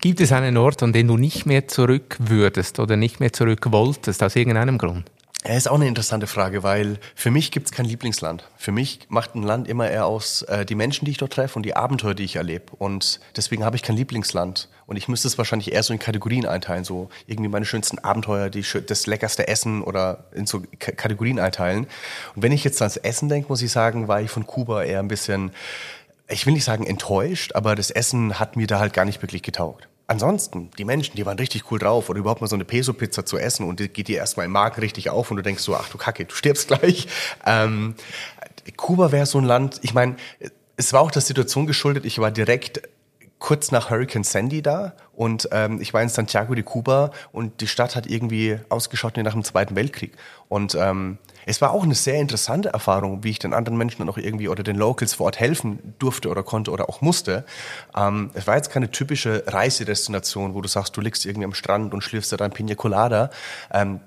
Gibt 0.00 0.20
es 0.20 0.32
einen 0.32 0.56
Ort, 0.56 0.82
an 0.82 0.92
den 0.92 1.08
du 1.08 1.16
nicht 1.16 1.44
mehr 1.44 1.66
zurück 1.66 2.16
würdest 2.20 2.78
oder 2.78 2.96
nicht 2.96 3.18
mehr 3.18 3.32
zurück 3.32 3.72
wolltest, 3.72 4.22
aus 4.22 4.36
irgendeinem 4.36 4.78
Grund? 4.78 5.10
Ja, 5.46 5.54
ist 5.54 5.68
auch 5.68 5.76
eine 5.76 5.86
interessante 5.86 6.26
Frage, 6.26 6.64
weil 6.64 6.98
für 7.14 7.30
mich 7.30 7.52
gibt 7.52 7.66
es 7.66 7.72
kein 7.72 7.86
Lieblingsland. 7.86 8.48
Für 8.56 8.72
mich 8.72 9.00
macht 9.08 9.36
ein 9.36 9.44
Land 9.44 9.68
immer 9.68 9.88
eher 9.88 10.04
aus 10.04 10.42
äh, 10.42 10.66
die 10.66 10.74
Menschen, 10.74 11.04
die 11.04 11.12
ich 11.12 11.16
dort 11.16 11.32
treffe 11.32 11.56
und 11.56 11.62
die 11.62 11.76
Abenteuer, 11.76 12.14
die 12.14 12.24
ich 12.24 12.36
erlebe. 12.36 12.72
Und 12.76 13.20
deswegen 13.36 13.64
habe 13.64 13.76
ich 13.76 13.82
kein 13.82 13.94
Lieblingsland. 13.94 14.68
Und 14.86 14.96
ich 14.96 15.06
müsste 15.06 15.28
es 15.28 15.38
wahrscheinlich 15.38 15.72
eher 15.72 15.84
so 15.84 15.92
in 15.92 16.00
Kategorien 16.00 16.44
einteilen, 16.44 16.82
so 16.82 17.08
irgendwie 17.26 17.48
meine 17.48 17.66
schönsten 17.66 18.00
Abenteuer, 18.00 18.50
die, 18.50 18.64
das 18.86 19.06
leckerste 19.06 19.46
Essen 19.46 19.82
oder 19.82 20.24
in 20.32 20.46
so 20.46 20.60
K 20.80 20.90
Kategorien 20.92 21.38
einteilen. 21.38 21.86
Und 22.34 22.42
wenn 22.42 22.52
ich 22.52 22.64
jetzt 22.64 22.82
ans 22.82 22.96
Essen 22.96 23.28
denke, 23.28 23.48
muss 23.48 23.62
ich 23.62 23.70
sagen, 23.70 24.08
war 24.08 24.20
ich 24.20 24.30
von 24.30 24.44
Kuba 24.44 24.82
eher 24.82 24.98
ein 24.98 25.08
bisschen, 25.08 25.52
ich 26.28 26.46
will 26.46 26.52
nicht 26.52 26.64
sagen 26.64 26.84
enttäuscht, 26.84 27.52
aber 27.54 27.76
das 27.76 27.92
Essen 27.92 28.40
hat 28.40 28.56
mir 28.56 28.66
da 28.66 28.80
halt 28.80 28.92
gar 28.92 29.04
nicht 29.04 29.22
wirklich 29.22 29.42
getaugt. 29.42 29.88
Ansonsten, 30.10 30.70
die 30.78 30.86
Menschen, 30.86 31.16
die 31.16 31.26
waren 31.26 31.38
richtig 31.38 31.70
cool 31.70 31.78
drauf 31.78 32.08
oder 32.08 32.18
überhaupt 32.18 32.40
mal 32.40 32.46
so 32.46 32.56
eine 32.56 32.64
Peso-Pizza 32.64 33.26
zu 33.26 33.36
essen 33.36 33.68
und 33.68 33.78
die 33.78 33.88
geht 33.88 34.08
dir 34.08 34.16
erstmal 34.16 34.46
im 34.46 34.52
Magen 34.52 34.80
richtig 34.80 35.10
auf 35.10 35.30
und 35.30 35.36
du 35.36 35.42
denkst 35.42 35.62
so, 35.62 35.76
ach 35.76 35.90
du 35.90 35.98
Kacke, 35.98 36.24
du 36.24 36.34
stirbst 36.34 36.68
gleich. 36.68 37.08
Ähm, 37.44 37.94
Kuba 38.78 39.12
wäre 39.12 39.26
so 39.26 39.36
ein 39.36 39.44
Land, 39.44 39.80
ich 39.82 39.92
meine, 39.92 40.16
es 40.78 40.94
war 40.94 41.02
auch 41.02 41.10
der 41.10 41.20
Situation 41.20 41.66
geschuldet, 41.66 42.06
ich 42.06 42.18
war 42.18 42.30
direkt 42.30 42.80
kurz 43.38 43.70
nach 43.70 43.90
Hurricane 43.90 44.24
Sandy 44.24 44.62
da 44.62 44.94
und 45.14 45.48
ähm, 45.52 45.78
ich 45.80 45.92
war 45.92 46.02
in 46.02 46.08
Santiago 46.08 46.54
de 46.54 46.64
Cuba 46.64 47.10
und 47.30 47.60
die 47.60 47.66
Stadt 47.66 47.94
hat 47.94 48.06
irgendwie 48.06 48.58
ausgeschaut 48.70 49.16
wie 49.16 49.22
nach 49.22 49.34
dem 49.34 49.44
Zweiten 49.44 49.76
Weltkrieg. 49.76 50.12
Und 50.48 50.74
ähm, 50.74 51.18
es 51.48 51.62
war 51.62 51.70
auch 51.70 51.82
eine 51.82 51.94
sehr 51.94 52.20
interessante 52.20 52.68
Erfahrung, 52.68 53.24
wie 53.24 53.30
ich 53.30 53.38
den 53.38 53.54
anderen 53.54 53.78
Menschen 53.78 54.00
dann 54.00 54.10
auch 54.10 54.18
irgendwie 54.18 54.50
oder 54.50 54.62
den 54.62 54.76
Locals 54.76 55.14
vor 55.14 55.26
Ort 55.26 55.40
helfen 55.40 55.94
durfte 55.98 56.28
oder 56.28 56.42
konnte 56.42 56.70
oder 56.70 56.90
auch 56.90 57.00
musste. 57.00 57.46
Ähm, 57.96 58.30
es 58.34 58.46
war 58.46 58.56
jetzt 58.56 58.70
keine 58.70 58.90
typische 58.90 59.44
Reisedestination, 59.46 60.52
wo 60.54 60.60
du 60.60 60.68
sagst, 60.68 60.94
du 60.94 61.00
liegst 61.00 61.24
irgendwie 61.24 61.46
am 61.46 61.54
Strand 61.54 61.94
und 61.94 62.02
schlürfst 62.02 62.30
da 62.32 62.36
dein 62.36 62.50
Pina 62.50 62.74
Colada. 62.74 63.30
Ähm, 63.72 64.00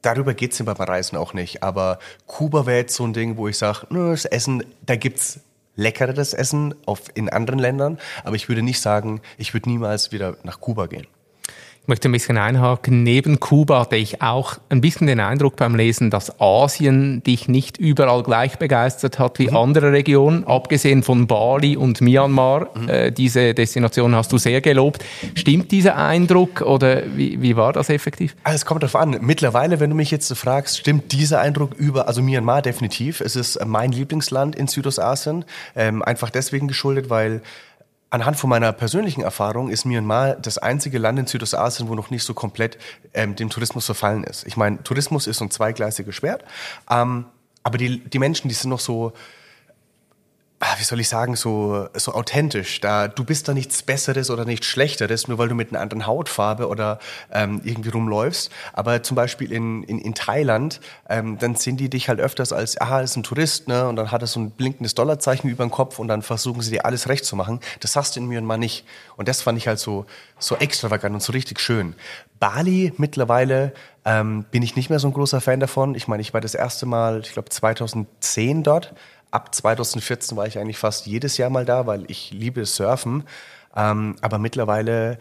darüber 0.00 0.32
geht's 0.32 0.60
es 0.60 0.64
beim 0.64 0.76
Reisen 0.76 1.18
auch 1.18 1.34
nicht. 1.34 1.64
Aber 1.64 1.98
Kuba 2.26 2.66
wäre 2.66 2.78
jetzt 2.78 2.94
so 2.94 3.04
ein 3.04 3.14
Ding, 3.14 3.36
wo 3.36 3.48
ich 3.48 3.58
sage, 3.58 3.88
das 3.90 4.24
Essen, 4.24 4.62
da 4.86 4.94
gibt's 4.94 5.40
leckeres 5.74 6.34
Essen 6.34 6.76
auf, 6.86 7.02
in 7.14 7.28
anderen 7.30 7.58
Ländern, 7.58 7.98
aber 8.22 8.36
ich 8.36 8.48
würde 8.48 8.62
nicht 8.62 8.80
sagen, 8.80 9.22
ich 9.38 9.54
würde 9.54 9.68
niemals 9.68 10.12
wieder 10.12 10.36
nach 10.44 10.60
Kuba 10.60 10.86
gehen. 10.86 11.08
Ich 11.90 11.92
möchte 11.92 12.08
ein 12.08 12.12
bisschen 12.12 12.38
einhaken. 12.38 13.02
Neben 13.02 13.40
Kuba 13.40 13.80
hatte 13.80 13.96
ich 13.96 14.22
auch 14.22 14.58
ein 14.68 14.80
bisschen 14.80 15.08
den 15.08 15.18
Eindruck 15.18 15.56
beim 15.56 15.74
Lesen, 15.74 16.08
dass 16.08 16.40
Asien 16.40 17.20
dich 17.24 17.48
nicht 17.48 17.78
überall 17.78 18.22
gleich 18.22 18.60
begeistert 18.60 19.18
hat 19.18 19.40
wie 19.40 19.48
mhm. 19.48 19.56
andere 19.56 19.90
Regionen, 19.90 20.44
abgesehen 20.44 21.02
von 21.02 21.26
Bali 21.26 21.76
und 21.76 22.00
Myanmar. 22.00 22.68
Mhm. 22.76 22.88
Äh, 22.88 23.10
diese 23.10 23.54
Destination 23.54 24.14
hast 24.14 24.30
du 24.30 24.38
sehr 24.38 24.60
gelobt. 24.60 25.04
Stimmt 25.34 25.72
dieser 25.72 25.96
Eindruck 25.96 26.60
oder 26.60 27.02
wie, 27.16 27.42
wie 27.42 27.56
war 27.56 27.72
das 27.72 27.90
effektiv? 27.90 28.36
Also 28.44 28.54
es 28.54 28.64
kommt 28.64 28.84
darauf 28.84 28.94
an. 28.94 29.18
Mittlerweile, 29.20 29.80
wenn 29.80 29.90
du 29.90 29.96
mich 29.96 30.12
jetzt 30.12 30.32
fragst, 30.38 30.78
stimmt 30.78 31.10
dieser 31.10 31.40
Eindruck 31.40 31.74
über, 31.74 32.06
also 32.06 32.22
Myanmar 32.22 32.62
definitiv. 32.62 33.20
Es 33.20 33.34
ist 33.34 33.58
mein 33.66 33.90
Lieblingsland 33.90 34.54
in 34.54 34.68
Südostasien. 34.68 35.44
Ähm, 35.74 36.04
einfach 36.04 36.30
deswegen 36.30 36.68
geschuldet, 36.68 37.10
weil 37.10 37.42
Anhand 38.10 38.36
von 38.36 38.50
meiner 38.50 38.72
persönlichen 38.72 39.22
Erfahrung 39.22 39.70
ist 39.70 39.84
Myanmar 39.84 40.34
das 40.34 40.58
einzige 40.58 40.98
Land 40.98 41.20
in 41.20 41.26
Südostasien, 41.26 41.88
wo 41.88 41.94
noch 41.94 42.10
nicht 42.10 42.24
so 42.24 42.34
komplett 42.34 42.76
ähm, 43.14 43.36
dem 43.36 43.50
Tourismus 43.50 43.86
verfallen 43.86 44.24
ist. 44.24 44.44
Ich 44.46 44.56
meine, 44.56 44.82
Tourismus 44.82 45.28
ist 45.28 45.40
ein 45.40 45.50
zweigleisiges 45.50 46.16
Schwert, 46.16 46.44
ähm, 46.90 47.26
aber 47.62 47.78
die, 47.78 48.00
die 48.00 48.18
Menschen, 48.18 48.48
die 48.48 48.54
sind 48.54 48.70
noch 48.70 48.80
so 48.80 49.12
wie 50.78 50.84
soll 50.84 51.00
ich 51.00 51.08
sagen, 51.08 51.36
so, 51.36 51.88
so 51.94 52.12
authentisch. 52.12 52.80
Da, 52.80 53.08
du 53.08 53.24
bist 53.24 53.48
da 53.48 53.54
nichts 53.54 53.82
Besseres 53.82 54.28
oder 54.28 54.44
nichts 54.44 54.66
Schlechteres, 54.66 55.26
nur 55.26 55.38
weil 55.38 55.48
du 55.48 55.54
mit 55.54 55.70
einer 55.70 55.80
anderen 55.80 56.06
Hautfarbe 56.06 56.68
oder 56.68 56.98
ähm, 57.32 57.62
irgendwie 57.64 57.88
rumläufst. 57.88 58.50
Aber 58.74 59.02
zum 59.02 59.14
Beispiel 59.14 59.52
in, 59.52 59.82
in, 59.84 59.98
in 59.98 60.14
Thailand, 60.14 60.80
ähm, 61.08 61.38
dann 61.38 61.54
sehen 61.54 61.78
die 61.78 61.88
dich 61.88 62.10
halt 62.10 62.20
öfters 62.20 62.52
als, 62.52 62.78
aha, 62.78 63.00
ist 63.00 63.16
ein 63.16 63.22
Tourist, 63.22 63.68
ne? 63.68 63.88
Und 63.88 63.96
dann 63.96 64.12
hat 64.12 64.20
er 64.22 64.26
so 64.26 64.38
ein 64.38 64.50
blinkendes 64.50 64.94
Dollarzeichen 64.94 65.48
über 65.48 65.64
dem 65.64 65.70
Kopf 65.70 65.98
und 65.98 66.08
dann 66.08 66.20
versuchen 66.20 66.60
sie 66.60 66.70
dir 66.70 66.84
alles 66.84 67.08
recht 67.08 67.24
zu 67.24 67.36
machen. 67.36 67.60
Das 67.80 67.96
hast 67.96 68.16
du 68.16 68.20
in 68.20 68.26
Myanmar 68.26 68.58
nicht. 68.58 68.84
Und 69.16 69.28
das 69.28 69.40
fand 69.40 69.56
ich 69.56 69.66
halt 69.66 69.78
so, 69.78 70.04
so 70.38 70.56
extravagant 70.56 71.14
und 71.14 71.22
so 71.22 71.32
richtig 71.32 71.58
schön. 71.60 71.94
Bali 72.38 72.92
mittlerweile 72.98 73.72
ähm, 74.04 74.44
bin 74.50 74.62
ich 74.62 74.76
nicht 74.76 74.90
mehr 74.90 74.98
so 74.98 75.08
ein 75.08 75.14
großer 75.14 75.40
Fan 75.40 75.60
davon. 75.60 75.94
Ich 75.94 76.06
meine, 76.06 76.20
ich 76.20 76.34
war 76.34 76.42
das 76.42 76.54
erste 76.54 76.84
Mal, 76.84 77.20
ich 77.20 77.32
glaube 77.32 77.48
2010 77.48 78.62
dort 78.62 78.94
ab 79.30 79.54
2014 79.54 80.36
war 80.36 80.46
ich 80.46 80.58
eigentlich 80.58 80.78
fast 80.78 81.06
jedes 81.06 81.36
Jahr 81.36 81.50
mal 81.50 81.64
da, 81.64 81.86
weil 81.86 82.10
ich 82.10 82.30
liebe 82.30 82.64
Surfen. 82.66 83.24
Ähm, 83.76 84.16
aber 84.20 84.38
mittlerweile 84.38 85.18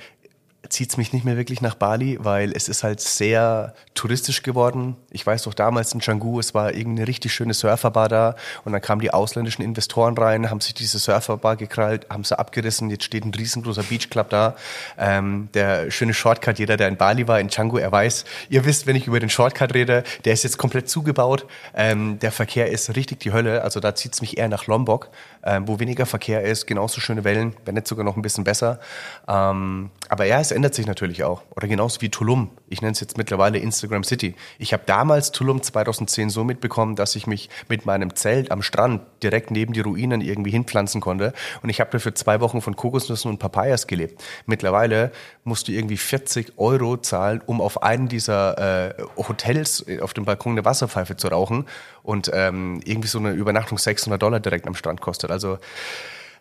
zieht 0.67 0.89
es 0.89 0.97
mich 0.97 1.13
nicht 1.13 1.23
mehr 1.23 1.37
wirklich 1.37 1.61
nach 1.61 1.75
Bali, 1.75 2.17
weil 2.21 2.51
es 2.51 2.67
ist 2.67 2.83
halt 2.83 2.99
sehr 2.99 3.73
touristisch 3.93 4.43
geworden. 4.43 4.97
Ich 5.09 5.25
weiß 5.25 5.43
doch 5.43 5.53
damals 5.53 5.93
in 5.93 6.01
Canggu, 6.01 6.39
es 6.39 6.53
war 6.53 6.73
irgendeine 6.73 7.07
richtig 7.07 7.33
schöne 7.33 7.53
Surferbar 7.53 8.09
da 8.09 8.35
und 8.65 8.73
dann 8.73 8.81
kamen 8.81 9.01
die 9.01 9.11
ausländischen 9.11 9.61
Investoren 9.61 10.17
rein, 10.17 10.49
haben 10.49 10.59
sich 10.59 10.73
diese 10.73 10.99
Surferbar 10.99 11.55
gekrallt, 11.55 12.07
haben 12.09 12.25
sie 12.25 12.37
abgerissen, 12.37 12.89
jetzt 12.89 13.05
steht 13.05 13.25
ein 13.25 13.33
riesengroßer 13.33 13.83
Beachclub 13.83 14.29
da. 14.29 14.55
Ähm, 14.97 15.47
der 15.53 15.91
schöne 15.91 16.13
Shortcut, 16.13 16.59
jeder, 16.59 16.75
der 16.75 16.89
in 16.89 16.97
Bali 16.97 17.27
war, 17.27 17.39
in 17.39 17.49
Canggu, 17.49 17.77
er 17.77 17.91
weiß, 17.91 18.25
ihr 18.49 18.65
wisst, 18.65 18.85
wenn 18.85 18.97
ich 18.97 19.07
über 19.07 19.19
den 19.19 19.29
Shortcut 19.29 19.73
rede, 19.73 20.03
der 20.25 20.33
ist 20.33 20.43
jetzt 20.43 20.57
komplett 20.57 20.89
zugebaut. 20.89 21.45
Ähm, 21.73 22.19
der 22.19 22.33
Verkehr 22.33 22.69
ist 22.69 22.95
richtig 22.95 23.21
die 23.21 23.31
Hölle, 23.31 23.63
also 23.63 23.79
da 23.79 23.95
zieht 23.95 24.13
es 24.13 24.21
mich 24.21 24.37
eher 24.37 24.49
nach 24.49 24.67
Lombok, 24.67 25.09
ähm, 25.43 25.67
wo 25.67 25.79
weniger 25.79 26.05
Verkehr 26.05 26.43
ist, 26.43 26.67
genauso 26.67 27.01
schöne 27.01 27.23
Wellen, 27.23 27.55
wenn 27.65 27.75
nicht 27.75 27.87
sogar 27.87 28.03
noch 28.03 28.15
ein 28.15 28.21
bisschen 28.21 28.43
besser. 28.43 28.79
Ähm, 29.27 29.91
aber 30.09 30.25
ja, 30.25 30.39
es 30.39 30.51
ändert 30.51 30.73
sich 30.73 30.85
natürlich 30.85 31.23
auch. 31.23 31.43
Oder 31.55 31.67
genauso 31.67 32.01
wie 32.01 32.09
Tulum. 32.09 32.49
Ich 32.67 32.81
nenne 32.81 32.91
es 32.91 32.99
jetzt 32.99 33.17
mittlerweile 33.17 33.59
Instagram 33.59 34.03
City. 34.03 34.35
Ich 34.57 34.73
habe 34.73 34.83
damals 34.85 35.31
Tulum 35.31 35.61
2010 35.61 36.29
so 36.29 36.43
mitbekommen, 36.43 36.95
dass 36.95 37.15
ich 37.15 37.27
mich 37.27 37.49
mit 37.67 37.85
meinem 37.85 38.15
Zelt 38.15 38.51
am 38.51 38.61
Strand 38.61 39.01
direkt 39.23 39.51
neben 39.51 39.73
die 39.73 39.81
Ruinen 39.81 40.21
irgendwie 40.21 40.51
hinpflanzen 40.51 41.01
konnte. 41.01 41.33
Und 41.61 41.69
ich 41.69 41.79
habe 41.79 41.91
dafür 41.91 42.15
zwei 42.15 42.41
Wochen 42.41 42.61
von 42.61 42.75
Kokosnüssen 42.75 43.29
und 43.31 43.39
Papayas 43.39 43.87
gelebt. 43.87 44.23
Mittlerweile 44.45 45.11
musst 45.43 45.67
du 45.67 45.71
irgendwie 45.71 45.97
40 45.97 46.53
Euro 46.57 46.97
zahlen, 46.97 47.41
um 47.45 47.61
auf 47.61 47.83
einen 47.83 48.07
dieser 48.07 48.89
äh, 48.89 49.03
Hotels 49.17 49.85
äh, 49.87 50.01
auf 50.01 50.13
dem 50.13 50.25
Balkon 50.25 50.53
eine 50.53 50.65
Wasserpfeife 50.65 51.17
zu 51.17 51.27
rauchen. 51.27 51.65
Und 52.09 52.31
ähm, 52.33 52.81
irgendwie 52.85 53.07
so 53.07 53.19
eine 53.19 53.33
Übernachtung 53.33 53.77
600 53.77 54.19
Dollar 54.19 54.39
direkt 54.39 54.65
am 54.65 54.73
Strand 54.73 54.99
kostet. 54.99 55.29
Also 55.29 55.59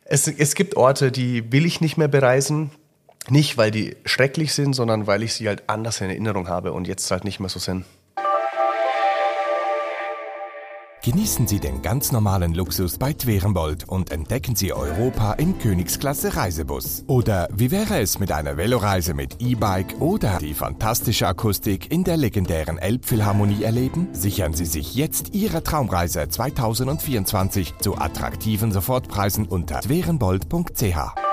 es, 0.06 0.26
es 0.26 0.54
gibt 0.54 0.78
Orte, 0.78 1.12
die 1.12 1.52
will 1.52 1.66
ich 1.66 1.82
nicht 1.82 1.98
mehr 1.98 2.08
bereisen 2.08 2.70
nicht, 3.28 3.58
weil 3.58 3.70
die 3.70 3.94
schrecklich 4.06 4.54
sind, 4.54 4.72
sondern 4.72 5.06
weil 5.06 5.22
ich 5.22 5.34
sie 5.34 5.46
halt 5.46 5.64
anders 5.66 6.00
in 6.00 6.08
Erinnerung 6.08 6.48
habe 6.48 6.72
und 6.72 6.88
jetzt 6.88 7.10
halt 7.10 7.24
nicht 7.24 7.40
mehr 7.40 7.50
so 7.50 7.58
sind. 7.58 7.84
Genießen 11.04 11.46
Sie 11.46 11.60
den 11.60 11.80
ganz 11.80 12.10
normalen 12.10 12.54
Luxus 12.54 12.98
bei 12.98 13.12
Twerenbold 13.12 13.88
und 13.88 14.10
entdecken 14.10 14.56
Sie 14.56 14.72
Europa 14.72 15.34
im 15.34 15.56
Königsklasse 15.58 16.36
Reisebus. 16.36 17.04
Oder 17.06 17.48
wie 17.52 17.70
wäre 17.70 18.00
es 18.00 18.18
mit 18.18 18.32
einer 18.32 18.56
Veloreise 18.56 19.14
mit 19.14 19.40
E-Bike 19.40 20.00
oder 20.00 20.38
die 20.38 20.54
fantastische 20.54 21.28
Akustik 21.28 21.92
in 21.92 22.02
der 22.02 22.16
legendären 22.16 22.78
Elbphilharmonie 22.78 23.62
erleben? 23.62 24.08
Sichern 24.12 24.54
Sie 24.54 24.66
sich 24.66 24.96
jetzt 24.96 25.34
Ihre 25.34 25.62
Traumreise 25.62 26.28
2024 26.28 27.78
zu 27.78 27.96
attraktiven 27.96 28.72
Sofortpreisen 28.72 29.46
unter 29.46 29.80
twerenbold.ch. 29.80 31.27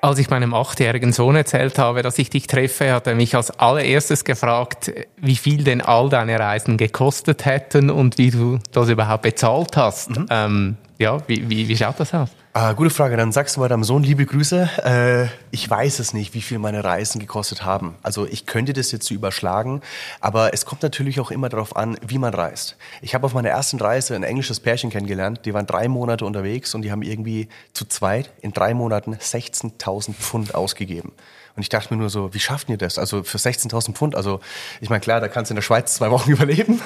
Als 0.00 0.18
ich 0.18 0.30
meinem 0.30 0.54
achtjährigen 0.54 1.12
Sohn 1.12 1.34
erzählt 1.34 1.78
habe, 1.78 2.02
dass 2.02 2.18
ich 2.18 2.30
dich 2.30 2.46
treffe, 2.46 2.92
hat 2.92 3.06
er 3.06 3.14
mich 3.14 3.34
als 3.34 3.50
allererstes 3.50 4.24
gefragt, 4.24 4.92
wie 5.16 5.36
viel 5.36 5.64
denn 5.64 5.80
all 5.80 6.08
deine 6.08 6.38
Reisen 6.38 6.76
gekostet 6.76 7.44
hätten 7.44 7.90
und 7.90 8.16
wie 8.16 8.30
du 8.30 8.58
das 8.70 8.88
überhaupt 8.88 9.22
bezahlt 9.22 9.76
hast. 9.76 10.10
Mhm. 10.10 10.26
Ähm, 10.30 10.76
ja, 10.98 11.18
wie, 11.28 11.48
wie, 11.48 11.68
wie 11.68 11.76
schaut 11.76 12.00
das 12.00 12.12
aus? 12.12 12.30
Ah, 12.54 12.72
gute 12.72 12.90
Frage. 12.90 13.16
Dann 13.16 13.30
sagst 13.30 13.54
du 13.54 13.60
mal 13.60 13.68
deinem 13.68 13.84
Sohn 13.84 14.02
liebe 14.02 14.26
Grüße. 14.26 14.68
Äh, 14.84 15.26
ich 15.52 15.70
weiß 15.70 16.00
es 16.00 16.12
nicht, 16.12 16.34
wie 16.34 16.40
viel 16.40 16.58
meine 16.58 16.82
Reisen 16.82 17.20
gekostet 17.20 17.64
haben. 17.64 17.94
Also 18.02 18.26
ich 18.26 18.46
könnte 18.46 18.72
das 18.72 18.90
jetzt 18.90 19.08
überschlagen, 19.12 19.80
aber 20.20 20.52
es 20.54 20.66
kommt 20.66 20.82
natürlich 20.82 21.20
auch 21.20 21.30
immer 21.30 21.48
darauf 21.48 21.76
an, 21.76 21.96
wie 22.04 22.18
man 22.18 22.34
reist. 22.34 22.76
Ich 23.00 23.14
habe 23.14 23.26
auf 23.26 23.32
meiner 23.32 23.50
ersten 23.50 23.78
Reise 23.78 24.16
ein 24.16 24.24
englisches 24.24 24.58
Pärchen 24.58 24.90
kennengelernt. 24.90 25.42
Die 25.44 25.54
waren 25.54 25.66
drei 25.66 25.86
Monate 25.86 26.24
unterwegs 26.24 26.74
und 26.74 26.82
die 26.82 26.90
haben 26.90 27.02
irgendwie 27.02 27.48
zu 27.74 27.84
zweit 27.84 28.32
in 28.40 28.52
drei 28.52 28.74
Monaten 28.74 29.14
16.000 29.14 30.14
Pfund 30.14 30.56
ausgegeben. 30.56 31.12
Und 31.58 31.62
ich 31.62 31.70
dachte 31.70 31.92
mir 31.92 31.98
nur 31.98 32.08
so, 32.08 32.32
wie 32.34 32.38
schafft 32.38 32.68
ihr 32.68 32.76
das? 32.76 33.00
Also 33.00 33.24
für 33.24 33.36
16.000 33.36 33.94
Pfund, 33.94 34.14
also 34.14 34.38
ich 34.80 34.90
meine, 34.90 35.00
klar, 35.00 35.20
da 35.20 35.26
kannst 35.26 35.50
du 35.50 35.54
in 35.54 35.56
der 35.56 35.62
Schweiz 35.62 35.96
zwei 35.96 36.08
Wochen 36.12 36.30
überleben. 36.30 36.80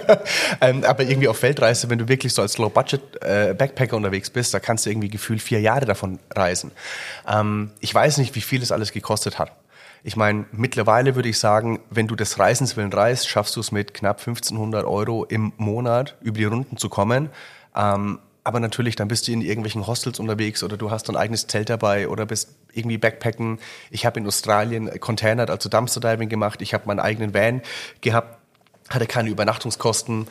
ähm, 0.60 0.82
aber 0.82 1.04
irgendwie 1.04 1.28
auf 1.28 1.40
Weltreise, 1.40 1.88
wenn 1.88 2.00
du 2.00 2.08
wirklich 2.08 2.34
so 2.34 2.42
als 2.42 2.58
Low-Budget-Backpacker 2.58 3.92
äh, 3.92 3.96
unterwegs 3.96 4.30
bist, 4.30 4.52
da 4.52 4.58
kannst 4.58 4.84
du 4.84 4.90
irgendwie 4.90 5.08
gefühlt 5.08 5.40
vier 5.40 5.60
Jahre 5.60 5.86
davon 5.86 6.18
reisen. 6.34 6.72
Ähm, 7.28 7.70
ich 7.78 7.94
weiß 7.94 8.18
nicht, 8.18 8.34
wie 8.34 8.40
viel 8.40 8.60
es 8.60 8.72
alles 8.72 8.90
gekostet 8.90 9.38
hat. 9.38 9.52
Ich 10.02 10.16
meine, 10.16 10.46
mittlerweile 10.50 11.14
würde 11.14 11.28
ich 11.28 11.38
sagen, 11.38 11.78
wenn 11.88 12.08
du 12.08 12.16
des 12.16 12.40
Reisens 12.40 12.76
willen 12.76 12.92
reist, 12.92 13.28
schaffst 13.28 13.54
du 13.54 13.60
es 13.60 13.70
mit 13.70 13.94
knapp 13.94 14.18
1500 14.18 14.84
Euro 14.84 15.26
im 15.26 15.52
Monat 15.58 16.16
über 16.22 16.38
die 16.38 16.44
Runden 16.44 16.76
zu 16.76 16.88
kommen. 16.88 17.30
Ähm, 17.76 18.18
aber 18.48 18.60
natürlich, 18.60 18.96
dann 18.96 19.08
bist 19.08 19.28
du 19.28 19.32
in 19.32 19.42
irgendwelchen 19.42 19.86
Hostels 19.86 20.18
unterwegs 20.18 20.62
oder 20.62 20.78
du 20.78 20.90
hast 20.90 21.06
dein 21.10 21.16
eigenes 21.16 21.46
Zelt 21.48 21.68
dabei 21.68 22.08
oder 22.08 22.24
bist 22.24 22.54
irgendwie 22.72 22.96
Backpacken. 22.96 23.58
Ich 23.90 24.06
habe 24.06 24.18
in 24.18 24.26
Australien 24.26 24.88
Container, 25.00 25.50
also 25.50 25.68
Dumpster 25.68 26.00
Diving 26.00 26.30
gemacht. 26.30 26.62
Ich 26.62 26.72
habe 26.72 26.86
meinen 26.86 26.98
eigenen 26.98 27.34
Van 27.34 27.60
gehabt, 28.00 28.38
hatte 28.88 29.06
keine 29.06 29.28
Übernachtungskosten. 29.28 30.28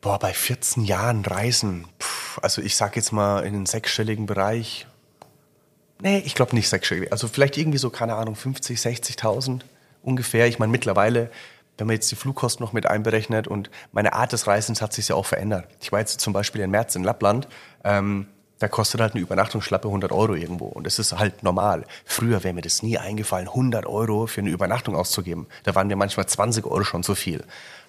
Boah, 0.00 0.18
bei 0.18 0.34
14 0.34 0.82
Jahren 0.84 1.24
Reisen, 1.24 1.86
pff, 2.00 2.40
also 2.42 2.60
ich 2.60 2.74
sag 2.74 2.96
jetzt 2.96 3.12
mal 3.12 3.46
in 3.46 3.52
den 3.52 3.66
sechsstelligen 3.66 4.26
Bereich. 4.26 4.88
Nee, 6.02 6.18
ich 6.26 6.34
glaube 6.34 6.52
nicht 6.52 6.68
sechsstellig. 6.68 7.12
Also 7.12 7.28
vielleicht 7.28 7.56
irgendwie 7.56 7.78
so, 7.78 7.90
keine 7.90 8.16
Ahnung, 8.16 8.34
50, 8.34 8.76
60.000 8.76 9.60
ungefähr. 10.02 10.48
Ich 10.48 10.58
meine, 10.58 10.72
mittlerweile 10.72 11.30
wenn 11.78 11.86
man 11.86 11.94
jetzt 11.94 12.10
die 12.10 12.16
Flugkosten 12.16 12.64
noch 12.64 12.72
mit 12.72 12.86
einberechnet 12.86 13.48
und 13.48 13.70
meine 13.92 14.12
Art 14.12 14.32
des 14.32 14.46
Reisens 14.46 14.82
hat 14.82 14.92
sich 14.92 15.08
ja 15.08 15.14
auch 15.14 15.26
verändert. 15.26 15.66
Ich 15.80 15.92
war 15.92 16.00
jetzt 16.00 16.20
zum 16.20 16.32
Beispiel 16.32 16.62
im 16.62 16.70
März 16.70 16.94
in 16.96 17.04
Lappland, 17.04 17.48
ähm, 17.84 18.26
da 18.58 18.68
kostet 18.68 19.00
halt 19.00 19.12
eine 19.12 19.20
Übernachtungsschlappe 19.20 19.88
100 19.88 20.12
Euro 20.12 20.34
irgendwo 20.34 20.66
und 20.66 20.84
das 20.84 20.98
ist 20.98 21.12
halt 21.18 21.42
normal. 21.42 21.84
Früher 22.04 22.42
wäre 22.42 22.54
mir 22.54 22.62
das 22.62 22.82
nie 22.82 22.96
eingefallen, 22.96 23.48
100 23.48 23.84
Euro 23.86 24.26
für 24.26 24.40
eine 24.40 24.50
Übernachtung 24.50 24.96
auszugeben. 24.96 25.46
Da 25.64 25.74
waren 25.74 25.88
mir 25.88 25.96
manchmal 25.96 26.26
20 26.26 26.64
Euro 26.64 26.84
schon 26.84 27.02
zu 27.02 27.14
viel. 27.14 27.44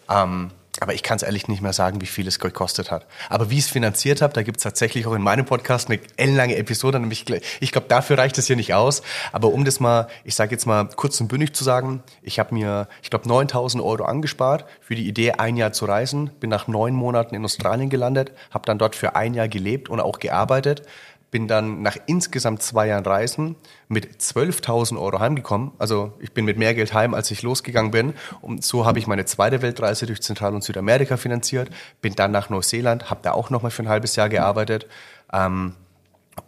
Ähm, 0.10 0.52
aber 0.80 0.94
ich 0.94 1.04
kann 1.04 1.18
es 1.18 1.24
ehrlich 1.24 1.48
nicht 1.48 1.62
mehr 1.62 1.74
sagen, 1.74 2.02
wie 2.02 2.06
viel 2.06 2.28
es 2.28 2.40
gekostet 2.40 2.92
hat. 2.92 3.06
Aber 3.30 3.50
wie 3.50 3.58
ich 3.58 3.66
es 3.66 3.70
finanziert 3.70 4.22
habe, 4.22 4.34
da 4.34 4.44
gibt 4.44 4.58
es 4.58 4.64
tatsächlich 4.64 5.08
auch 5.08 5.14
in 5.14 5.22
meinem 5.22 5.46
Podcast 5.46 5.90
eine 5.90 6.00
ellenlange 6.18 6.56
Episode. 6.56 7.00
Nämlich, 7.00 7.26
ich 7.60 7.72
glaube, 7.72 7.88
dafür 7.88 8.18
reicht 8.18 8.38
es 8.38 8.48
hier 8.48 8.56
nicht 8.56 8.74
aus. 8.74 9.02
Aber 9.32 9.50
um 9.50 9.66
das 9.66 9.80
mal, 9.80 10.08
ich 10.24 10.36
sage 10.36 10.52
jetzt 10.52 10.66
mal 10.66 10.88
kurz 10.96 11.20
und 11.20 11.28
bündig 11.28 11.54
zu 11.56 11.64
sagen, 11.64 12.04
ich 12.22 12.40
habe 12.40 12.54
mir, 12.54 12.88
ich 13.02 13.10
glaube, 13.10 13.28
9000 13.28 13.84
Euro 13.84 14.04
angespart 14.04 14.66
für 14.82 14.96
die 14.96 15.08
Idee, 15.08 15.34
ein 15.34 15.58
Jahr 15.58 15.72
zu 15.72 15.86
reisen. 15.86 16.30
Bin 16.40 16.50
nach 16.50 16.68
neun 16.68 16.94
Monaten 16.94 17.36
in 17.36 17.44
Australien 17.44 17.90
gelandet, 17.90 18.32
habe 18.52 18.66
dann 18.66 18.78
dort 18.78 18.96
für 18.96 19.16
ein 19.16 19.34
Jahr 19.34 19.48
gelebt 19.48 19.90
und 19.90 20.00
auch 20.00 20.20
gearbeitet 20.20 20.84
bin 21.30 21.48
dann 21.48 21.82
nach 21.82 21.98
insgesamt 22.06 22.62
zwei 22.62 22.88
Jahren 22.88 23.06
Reisen 23.06 23.56
mit 23.90 24.22
12.000 24.22 25.00
Euro 25.00 25.20
heimgekommen. 25.20 25.72
Also 25.78 26.14
ich 26.20 26.32
bin 26.32 26.46
mit 26.46 26.58
mehr 26.58 26.74
Geld 26.74 26.94
heim, 26.94 27.14
als 27.14 27.32
ich 27.32 27.42
losgegangen 27.42 27.92
bin. 27.92 28.14
Und 28.42 28.64
so 28.64 28.86
habe 28.86 29.00
ich 29.00 29.08
meine 29.08 29.26
zweite 29.26 29.62
Weltreise 29.62 30.06
durch 30.06 30.22
Zentral- 30.22 30.56
und 30.56 30.64
Südamerika 30.64 31.18
finanziert. 31.18 31.70
Bin 32.02 32.16
dann 32.16 32.32
nach 32.32 32.50
Neuseeland, 32.50 33.10
habe 33.10 33.20
da 33.24 33.34
auch 33.34 33.50
nochmal 33.50 33.72
für 33.72 33.84
ein 33.84 33.90
halbes 33.90 34.16
Jahr 34.16 34.30
gearbeitet. 34.30 34.88
Ähm, 35.34 35.74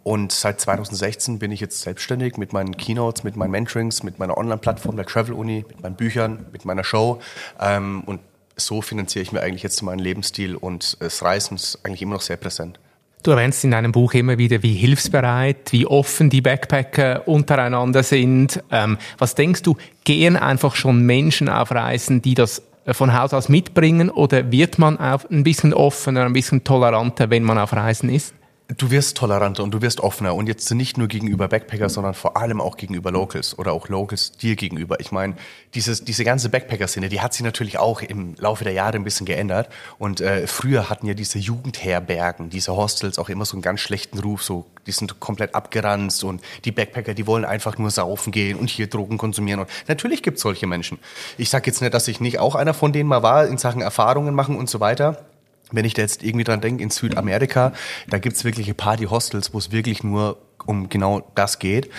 und 0.02 0.32
seit 0.32 0.60
2016 0.60 1.38
bin 1.38 1.52
ich 1.52 1.60
jetzt 1.60 1.80
selbstständig 1.82 2.36
mit 2.36 2.52
meinen 2.52 2.76
Keynotes, 2.76 3.24
mit 3.24 3.36
meinen 3.36 3.50
Mentorings, 3.50 4.02
mit 4.02 4.18
meiner 4.18 4.38
Online-Plattform 4.38 4.96
der 4.96 5.04
Travel 5.04 5.34
Uni, 5.34 5.64
mit 5.68 5.82
meinen 5.82 5.96
Büchern, 5.96 6.46
mit 6.52 6.64
meiner 6.64 6.84
Show. 6.84 7.20
Ähm, 7.60 8.02
und 8.06 8.20
so 8.56 8.82
finanziere 8.82 9.22
ich 9.22 9.32
mir 9.32 9.40
eigentlich 9.40 9.62
jetzt 9.62 9.82
meinen 9.82 9.98
Lebensstil 9.98 10.54
und 10.54 10.96
das 11.00 11.22
Reisen 11.22 11.56
ist 11.56 11.84
eigentlich 11.84 12.02
immer 12.02 12.14
noch 12.14 12.20
sehr 12.20 12.36
präsent. 12.36 12.78
Du 13.22 13.32
erwähnst 13.32 13.62
in 13.64 13.72
deinem 13.72 13.92
Buch 13.92 14.14
immer 14.14 14.38
wieder, 14.38 14.62
wie 14.62 14.72
hilfsbereit, 14.72 15.72
wie 15.72 15.86
offen 15.86 16.30
die 16.30 16.40
Backpacker 16.40 17.28
untereinander 17.28 18.02
sind. 18.02 18.62
Ähm, 18.70 18.96
was 19.18 19.34
denkst 19.34 19.62
du, 19.62 19.76
gehen 20.04 20.36
einfach 20.36 20.74
schon 20.74 21.04
Menschen 21.04 21.50
auf 21.50 21.70
Reisen, 21.70 22.22
die 22.22 22.34
das 22.34 22.62
äh, 22.86 22.94
von 22.94 23.12
Haus 23.12 23.34
aus 23.34 23.50
mitbringen 23.50 24.08
oder 24.08 24.50
wird 24.50 24.78
man 24.78 24.98
auch 24.98 25.28
ein 25.30 25.44
bisschen 25.44 25.74
offener, 25.74 26.24
ein 26.24 26.32
bisschen 26.32 26.64
toleranter, 26.64 27.28
wenn 27.28 27.42
man 27.42 27.58
auf 27.58 27.74
Reisen 27.74 28.08
ist? 28.08 28.34
Du 28.76 28.92
wirst 28.92 29.16
toleranter 29.16 29.64
und 29.64 29.72
du 29.72 29.82
wirst 29.82 30.00
offener 30.00 30.36
und 30.36 30.46
jetzt 30.46 30.70
nicht 30.70 30.96
nur 30.96 31.08
gegenüber 31.08 31.48
Backpacker, 31.48 31.88
sondern 31.88 32.14
vor 32.14 32.36
allem 32.36 32.60
auch 32.60 32.76
gegenüber 32.76 33.10
Locals 33.10 33.58
oder 33.58 33.72
auch 33.72 33.88
Locals 33.88 34.32
dir 34.32 34.54
gegenüber. 34.54 35.00
Ich 35.00 35.10
meine, 35.10 35.34
dieses, 35.74 36.04
diese 36.04 36.22
ganze 36.22 36.50
Backpacker-Szene, 36.50 37.08
die 37.08 37.20
hat 37.20 37.34
sich 37.34 37.42
natürlich 37.42 37.78
auch 37.78 38.00
im 38.00 38.36
Laufe 38.38 38.62
der 38.62 38.72
Jahre 38.72 38.96
ein 38.96 39.02
bisschen 39.02 39.26
geändert 39.26 39.68
und 39.98 40.20
äh, 40.20 40.46
früher 40.46 40.88
hatten 40.88 41.06
ja 41.06 41.14
diese 41.14 41.40
Jugendherbergen, 41.40 42.48
diese 42.48 42.76
Hostels 42.76 43.18
auch 43.18 43.28
immer 43.28 43.44
so 43.44 43.54
einen 43.54 43.62
ganz 43.62 43.80
schlechten 43.80 44.20
Ruf, 44.20 44.44
so 44.44 44.66
die 44.86 44.92
sind 44.92 45.18
komplett 45.18 45.56
abgeranzt 45.56 46.22
und 46.22 46.40
die 46.64 46.70
Backpacker, 46.70 47.14
die 47.14 47.26
wollen 47.26 47.44
einfach 47.44 47.76
nur 47.76 47.90
saufen 47.90 48.30
gehen 48.30 48.56
und 48.56 48.70
hier 48.70 48.86
Drogen 48.86 49.18
konsumieren 49.18 49.60
und 49.60 49.68
natürlich 49.88 50.22
gibt's 50.22 50.42
solche 50.42 50.68
Menschen. 50.68 50.98
Ich 51.38 51.50
sage 51.50 51.66
jetzt 51.66 51.80
nicht, 51.80 51.92
dass 51.92 52.06
ich 52.06 52.20
nicht 52.20 52.38
auch 52.38 52.54
einer 52.54 52.74
von 52.74 52.92
denen 52.92 53.08
mal 53.08 53.24
war 53.24 53.48
in 53.48 53.58
Sachen 53.58 53.82
Erfahrungen 53.82 54.34
machen 54.34 54.56
und 54.56 54.70
so 54.70 54.78
weiter, 54.78 55.24
wenn 55.72 55.84
ich 55.84 55.94
da 55.94 56.02
jetzt 56.02 56.22
irgendwie 56.22 56.44
dran 56.44 56.60
denke, 56.60 56.82
in 56.82 56.90
Südamerika, 56.90 57.72
da 58.08 58.18
gibt's 58.18 58.44
wirkliche 58.44 58.74
Party-Hostels, 58.74 59.52
wo 59.54 59.58
es 59.58 59.72
wirklich 59.72 60.02
nur 60.02 60.38
um 60.66 60.88
genau 60.88 61.30
das 61.34 61.58
geht. 61.58 61.90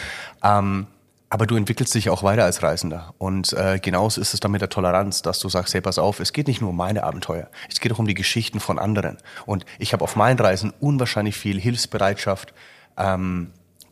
Ähm, 0.43 0.87
aber 1.31 1.47
du 1.47 1.55
entwickelst 1.55 1.95
dich 1.95 2.09
auch 2.09 2.23
weiter 2.23 2.43
als 2.43 2.61
Reisender. 2.61 3.13
Und 3.17 3.53
äh, 3.53 3.79
genauso 3.81 4.19
ist 4.19 4.33
es 4.33 4.41
dann 4.41 4.51
mit 4.51 4.59
der 4.59 4.67
Toleranz, 4.67 5.21
dass 5.21 5.39
du 5.39 5.47
sagst, 5.47 5.73
hey, 5.73 5.79
pass 5.79 5.97
auf, 5.97 6.19
es 6.19 6.33
geht 6.33 6.47
nicht 6.47 6.59
nur 6.59 6.71
um 6.71 6.75
meine 6.75 7.03
Abenteuer, 7.03 7.49
es 7.69 7.79
geht 7.79 7.93
auch 7.93 7.99
um 7.99 8.07
die 8.07 8.15
Geschichten 8.15 8.59
von 8.59 8.77
anderen. 8.77 9.17
Und 9.45 9.65
ich 9.79 9.93
habe 9.93 10.03
auf 10.03 10.17
meinen 10.17 10.37
Reisen 10.37 10.73
unwahrscheinlich 10.81 11.37
viel 11.37 11.57
Hilfsbereitschaft, 11.57 12.53
ähm, 12.97 13.51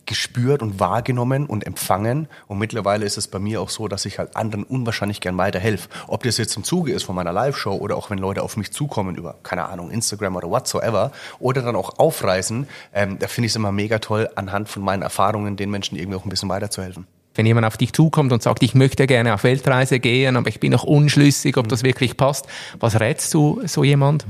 gespürt 0.10 0.64
und 0.64 0.80
wahrgenommen 0.80 1.46
und 1.46 1.66
empfangen. 1.66 2.28
Und 2.48 2.58
mittlerweile 2.58 3.06
ist 3.06 3.18
es 3.18 3.28
bei 3.28 3.38
mir 3.38 3.62
auch 3.62 3.70
so, 3.70 3.88
dass 3.88 4.06
ich 4.06 4.18
halt 4.18 4.36
anderen 4.36 4.64
unwahrscheinlich 4.64 5.22
gern 5.22 5.38
weiterhelfe. 5.38 5.88
Ob 6.08 6.24
das 6.24 6.38
jetzt 6.38 6.58
im 6.58 6.64
Zuge 6.64 6.92
ist 6.92 7.04
von 7.04 7.16
meiner 7.16 7.32
Live-Show 7.32 7.76
oder 7.76 7.96
auch 7.96 8.10
wenn 8.10 8.18
Leute 8.18 8.42
auf 8.42 8.58
mich 8.58 8.72
zukommen 8.72 9.16
über, 9.16 9.36
keine 9.44 9.70
Ahnung, 9.70 9.92
Instagram 9.92 10.36
oder 10.36 10.50
whatsoever 10.50 11.12
oder 11.40 11.62
dann 11.62 11.76
auch 11.76 12.00
aufreisen, 12.00 12.68
ähm, 12.92 13.20
da 13.20 13.28
finde 13.28 13.46
ich 13.46 13.52
es 13.52 13.56
immer 13.56 13.72
mega 13.72 14.00
toll, 14.00 14.28
anhand 14.34 14.68
von 14.68 14.82
meinen 14.82 15.04
Erfahrungen 15.04 15.56
den 15.56 15.70
Menschen 15.70 15.96
irgendwie 15.96 16.18
auch 16.18 16.26
ein 16.26 16.30
bisschen 16.30 16.50
weiterzuhelfen 16.50 17.06
wenn 17.36 17.46
jemand 17.46 17.66
auf 17.66 17.78
dich 17.78 17.94
zukommt 17.94 18.34
und 18.34 18.44
sagt, 18.44 18.64
ich 18.64 18.76
möchte 18.76 19.08
gerne 19.08 19.34
auf 19.34 19.46
Weltreise 19.46 20.02
gehen, 20.02 20.36
aber 20.36 20.50
ich 20.50 20.60
bin 20.60 20.74
noch 20.74 20.84
unschlüssig, 20.84 21.56
ob 21.56 21.70
das 21.70 21.84
wirklich 21.84 22.18
passt, 22.18 22.48
was 22.82 23.00
rätst 23.00 23.34
du 23.34 23.62
so 23.66 23.86
jemand? 23.86 24.26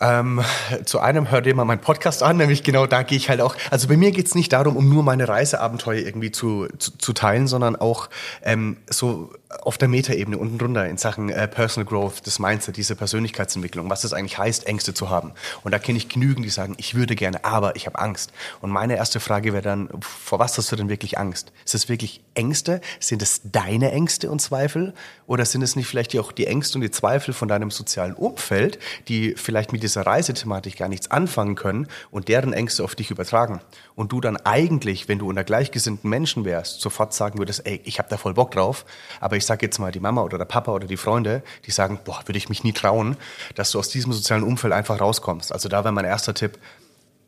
Ähm, 0.00 0.42
zu 0.86 0.98
einem 1.00 1.30
hört 1.30 1.46
ihr 1.46 1.54
mal 1.54 1.66
meinen 1.66 1.80
Podcast 1.80 2.22
an, 2.22 2.38
nämlich 2.38 2.62
genau 2.62 2.86
da 2.86 3.02
gehe 3.02 3.18
ich 3.18 3.28
halt 3.28 3.42
auch. 3.42 3.54
Also 3.70 3.88
bei 3.88 3.98
mir 3.98 4.12
geht's 4.12 4.34
nicht 4.34 4.52
darum, 4.52 4.76
um 4.76 4.88
nur 4.88 5.02
meine 5.02 5.28
Reiseabenteuer 5.28 5.98
irgendwie 5.98 6.32
zu, 6.32 6.68
zu, 6.78 6.96
zu 6.96 7.12
teilen, 7.12 7.46
sondern 7.46 7.76
auch 7.76 8.08
ähm, 8.42 8.78
so 8.88 9.30
auf 9.62 9.78
der 9.78 9.88
Metaebene 9.88 10.38
unten 10.38 10.58
drunter 10.58 10.88
in 10.88 10.96
Sachen 10.96 11.28
äh, 11.28 11.48
Personal 11.48 11.86
Growth, 11.86 12.24
das 12.26 12.38
Mindset, 12.38 12.76
diese 12.76 12.94
Persönlichkeitsentwicklung, 12.94 13.90
was 13.90 14.04
es 14.04 14.12
eigentlich 14.12 14.38
heißt, 14.38 14.66
Ängste 14.66 14.94
zu 14.94 15.10
haben. 15.10 15.32
Und 15.64 15.72
da 15.72 15.78
kenne 15.78 15.98
ich 15.98 16.08
genügend, 16.08 16.46
die 16.46 16.50
sagen, 16.50 16.74
ich 16.78 16.94
würde 16.94 17.16
gerne, 17.16 17.44
aber 17.44 17.74
ich 17.74 17.86
habe 17.86 17.98
Angst. 17.98 18.32
Und 18.60 18.70
meine 18.70 18.96
erste 18.96 19.18
Frage 19.18 19.52
wäre 19.52 19.62
dann, 19.62 19.90
vor 20.00 20.38
was 20.38 20.56
hast 20.56 20.70
du 20.70 20.76
denn 20.76 20.88
wirklich 20.88 21.18
Angst? 21.18 21.52
Ist 21.64 21.74
es 21.74 21.88
wirklich 21.88 22.22
Ängste? 22.34 22.80
Sind 23.00 23.22
es 23.22 23.40
deine 23.44 23.90
Ängste 23.90 24.30
und 24.30 24.40
Zweifel? 24.40 24.94
Oder 25.26 25.44
sind 25.44 25.62
es 25.62 25.74
nicht 25.74 25.88
vielleicht 25.88 26.16
auch 26.18 26.32
die 26.32 26.46
Ängste 26.46 26.78
und 26.78 26.82
die 26.82 26.90
Zweifel 26.90 27.34
von 27.34 27.48
deinem 27.48 27.70
sozialen 27.70 28.14
Umfeld, 28.14 28.78
die 29.08 29.34
vielleicht 29.36 29.72
mit 29.72 29.82
dieser 29.90 30.06
Reisethematik 30.06 30.76
gar 30.76 30.88
nichts 30.88 31.10
anfangen 31.10 31.56
können 31.56 31.88
und 32.10 32.28
deren 32.28 32.52
Ängste 32.52 32.84
auf 32.84 32.94
dich 32.94 33.10
übertragen? 33.10 33.60
Und 33.94 34.12
du 34.12 34.20
dann 34.20 34.36
eigentlich, 34.36 35.08
wenn 35.08 35.18
du 35.18 35.28
unter 35.28 35.44
gleichgesinnten 35.44 36.08
Menschen 36.08 36.44
wärst, 36.44 36.80
sofort 36.80 37.12
sagen 37.12 37.38
würdest, 37.38 37.66
ey, 37.66 37.80
ich 37.84 37.98
habe 37.98 38.08
da 38.08 38.16
voll 38.16 38.34
Bock 38.34 38.52
drauf, 38.52 38.84
aber 39.20 39.36
ich 39.36 39.44
sage 39.44 39.66
jetzt 39.66 39.78
mal 39.78 39.92
die 39.92 40.00
Mama 40.00 40.22
oder 40.22 40.38
der 40.38 40.44
Papa 40.44 40.72
oder 40.72 40.86
die 40.86 40.96
Freunde, 40.96 41.42
die 41.66 41.70
sagen, 41.70 41.98
boah, 42.04 42.20
würde 42.26 42.38
ich 42.38 42.48
mich 42.48 42.64
nie 42.64 42.72
trauen, 42.72 43.16
dass 43.54 43.72
du 43.72 43.78
aus 43.78 43.88
diesem 43.88 44.12
sozialen 44.12 44.44
Umfeld 44.44 44.72
einfach 44.72 45.00
rauskommst. 45.00 45.52
Also 45.52 45.68
da 45.68 45.84
wäre 45.84 45.92
mein 45.92 46.04
erster 46.04 46.34
Tipp, 46.34 46.58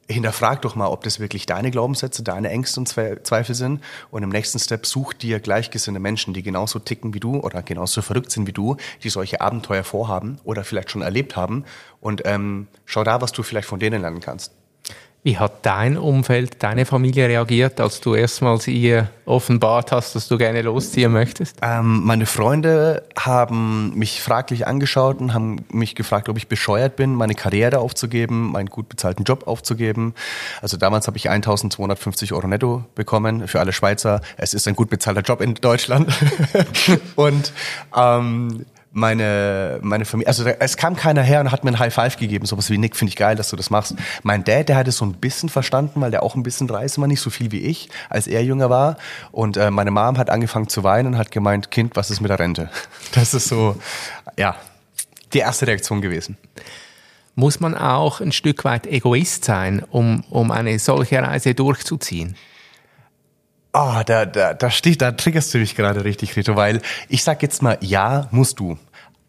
hinterfrag 0.09 0.63
doch 0.63 0.75
mal, 0.75 0.89
ob 0.89 1.05
das 1.05 1.21
wirklich 1.21 1.47
deine 1.47 1.71
Glaubenssätze, 1.71 2.23
deine 2.23 2.51
Ängste 2.51 2.81
und 2.81 2.89
Zweifel 2.89 3.55
sind. 3.55 3.83
Und 4.11 4.23
im 4.23 4.29
nächsten 4.29 4.59
Step 4.59 4.87
such 4.87 5.15
dir 5.15 5.41
gleichgesinnte 5.41 6.01
Menschen, 6.01 6.35
die 6.35 6.43
genauso 6.43 6.79
ticken 6.79 7.15
wie 7.15 7.21
du 7.21 7.37
oder 7.41 7.63
genauso 7.63 8.03
verrückt 8.03 8.31
sind 8.31 8.47
wie 8.47 8.53
du, 8.53 8.77
die 9.03 9.11
solche 9.11 9.41
Abenteuer 9.41 9.85
vorhaben 9.85 10.39
oder 10.45 10.65
vielleicht 10.65 10.91
schon 10.91 11.03
erlebt 11.03 11.37
haben. 11.37 11.65
Und 12.01 12.23
ähm, 12.25 12.69
schau 12.85 13.05
da, 13.05 13.21
was 13.21 13.33
du 13.33 13.43
vielleicht 13.43 13.69
von 13.69 13.79
denen 13.79 14.01
lernen 14.01 14.21
kannst. 14.21 14.53
Wie 15.25 15.39
hat 15.39 15.65
dein 15.65 15.99
Umfeld, 15.99 16.65
deine 16.65 16.85
Familie 16.85 17.29
reagiert, 17.29 17.81
als 17.81 18.01
du 18.01 18.17
erstmals 18.17 18.67
ihr 18.67 19.09
offenbart 19.25 19.93
hast, 19.93 20.17
dass 20.17 20.27
du 20.27 20.37
gerne 20.37 20.63
losziehen 20.63 21.13
möchtest? 21.13 21.59
Ähm, 21.63 22.03
meine 22.03 22.27
Freunde 22.27 23.05
haben 23.17 23.97
mich 23.97 24.21
fraglich 24.21 24.67
angeschaut 24.67 25.21
und 25.21 25.33
haben 25.33 25.65
mich 25.71 25.95
gefragt, 25.95 26.29
ob 26.29 26.39
ich 26.39 26.49
bescheuert 26.49 26.97
bin, 26.97 27.15
meine 27.15 27.37
Karriere 27.37 27.79
aufzugeben, 27.79 28.51
meinen 28.51 28.67
gut 28.67 28.89
bezahlten 28.89 29.23
Job 29.23 29.47
aufzugeben. 29.47 30.15
Also 30.61 30.77
damals 30.77 31.07
habe 31.07 31.19
ich 31.19 31.31
1250 31.31 32.33
Euro 32.33 32.49
netto 32.49 32.85
bekommen 32.97 33.47
für 33.47 33.61
alle 33.61 33.73
Schweizer. 33.73 34.23
Es 34.39 34.55
ist 34.55 34.67
ein 34.67 34.75
gut 34.75 34.91
bezahlter 34.91 35.23
Job 35.23 35.41
in 35.41 35.55
Deutschland. 35.55 36.13
und 37.15 37.53
ähm, 37.97 38.67
meine, 38.93 39.79
meine 39.83 40.05
Familie, 40.05 40.29
also 40.29 40.45
es 40.45 40.77
kam 40.77 40.97
keiner 40.97 41.23
her 41.23 41.41
und 41.41 41.51
hat 41.51 41.65
mir 41.65 41.71
ein 41.71 41.79
High 41.79 41.93
Five 41.93 42.19
gegeben, 42.19 42.47
sowas 42.47 42.69
wie 42.71 42.79
Nick, 42.79 42.95
finde 42.95 43.09
ich 43.09 43.17
geil, 43.17 43.37
dass 43.37 43.51
du 43.51 43.57
das 43.57 43.71
machst. 43.71 43.95
Mein 44.23 44.45
Dad, 44.45 44.69
der 44.69 44.77
hat 44.77 44.87
es 44.87 44.99
so 44.99 45.07
ein 45.07 45.15
bisschen 45.15 45.49
verstanden, 45.49 46.01
weil 46.01 46.11
der 46.11 46.23
auch 46.23 46.35
ein 46.35 46.43
bisschen 46.43 46.69
reisen 46.69 47.01
war, 47.01 47.09
nicht 47.09 47.21
so 47.21 47.31
viel 47.31 47.51
wie 47.53 47.61
ich, 47.61 47.89
als 48.11 48.27
er 48.27 48.45
jünger 48.45 48.69
war. 48.69 48.99
Und 49.31 49.57
äh, 49.57 49.71
meine 49.71 49.91
Mom 49.91 50.19
hat 50.19 50.29
angefangen 50.29 50.69
zu 50.69 50.85
weinen 50.85 51.15
und 51.15 51.19
hat 51.19 51.31
gemeint, 51.31 51.71
Kind, 51.71 51.97
was 51.97 52.11
ist 52.11 52.21
mit 52.21 52.31
der 52.31 52.39
Rente? 52.39 52.71
Das 53.15 53.35
ist 53.35 53.49
so, 53.49 53.77
ja, 54.39 54.57
die 55.33 55.39
erste 55.39 55.67
Reaktion 55.67 56.01
gewesen. 56.01 56.37
Muss 57.35 57.61
man 57.61 57.75
auch 57.75 58.21
ein 58.21 58.33
Stück 58.33 58.65
weit 58.65 58.87
Egoist 58.87 59.45
sein, 59.45 59.85
um, 59.91 60.25
um 60.31 60.51
eine 60.51 60.79
solche 60.79 61.23
Reise 61.23 61.55
durchzuziehen? 61.55 62.37
Ah, 63.75 64.01
oh, 64.01 64.03
da, 64.05 64.27
da, 64.27 64.53
da 64.53 64.71
steht, 64.71 65.01
da 65.01 65.13
triggerst 65.13 65.55
du 65.55 65.59
mich 65.59 65.75
gerade 65.75 66.05
richtig, 66.05 66.37
Rito, 66.37 66.57
weil 66.57 66.83
ich 67.09 67.25
sag 67.25 67.43
jetzt 67.43 67.63
mal, 67.63 67.79
ja, 67.81 68.29
musst 68.31 68.61
du. 68.61 68.77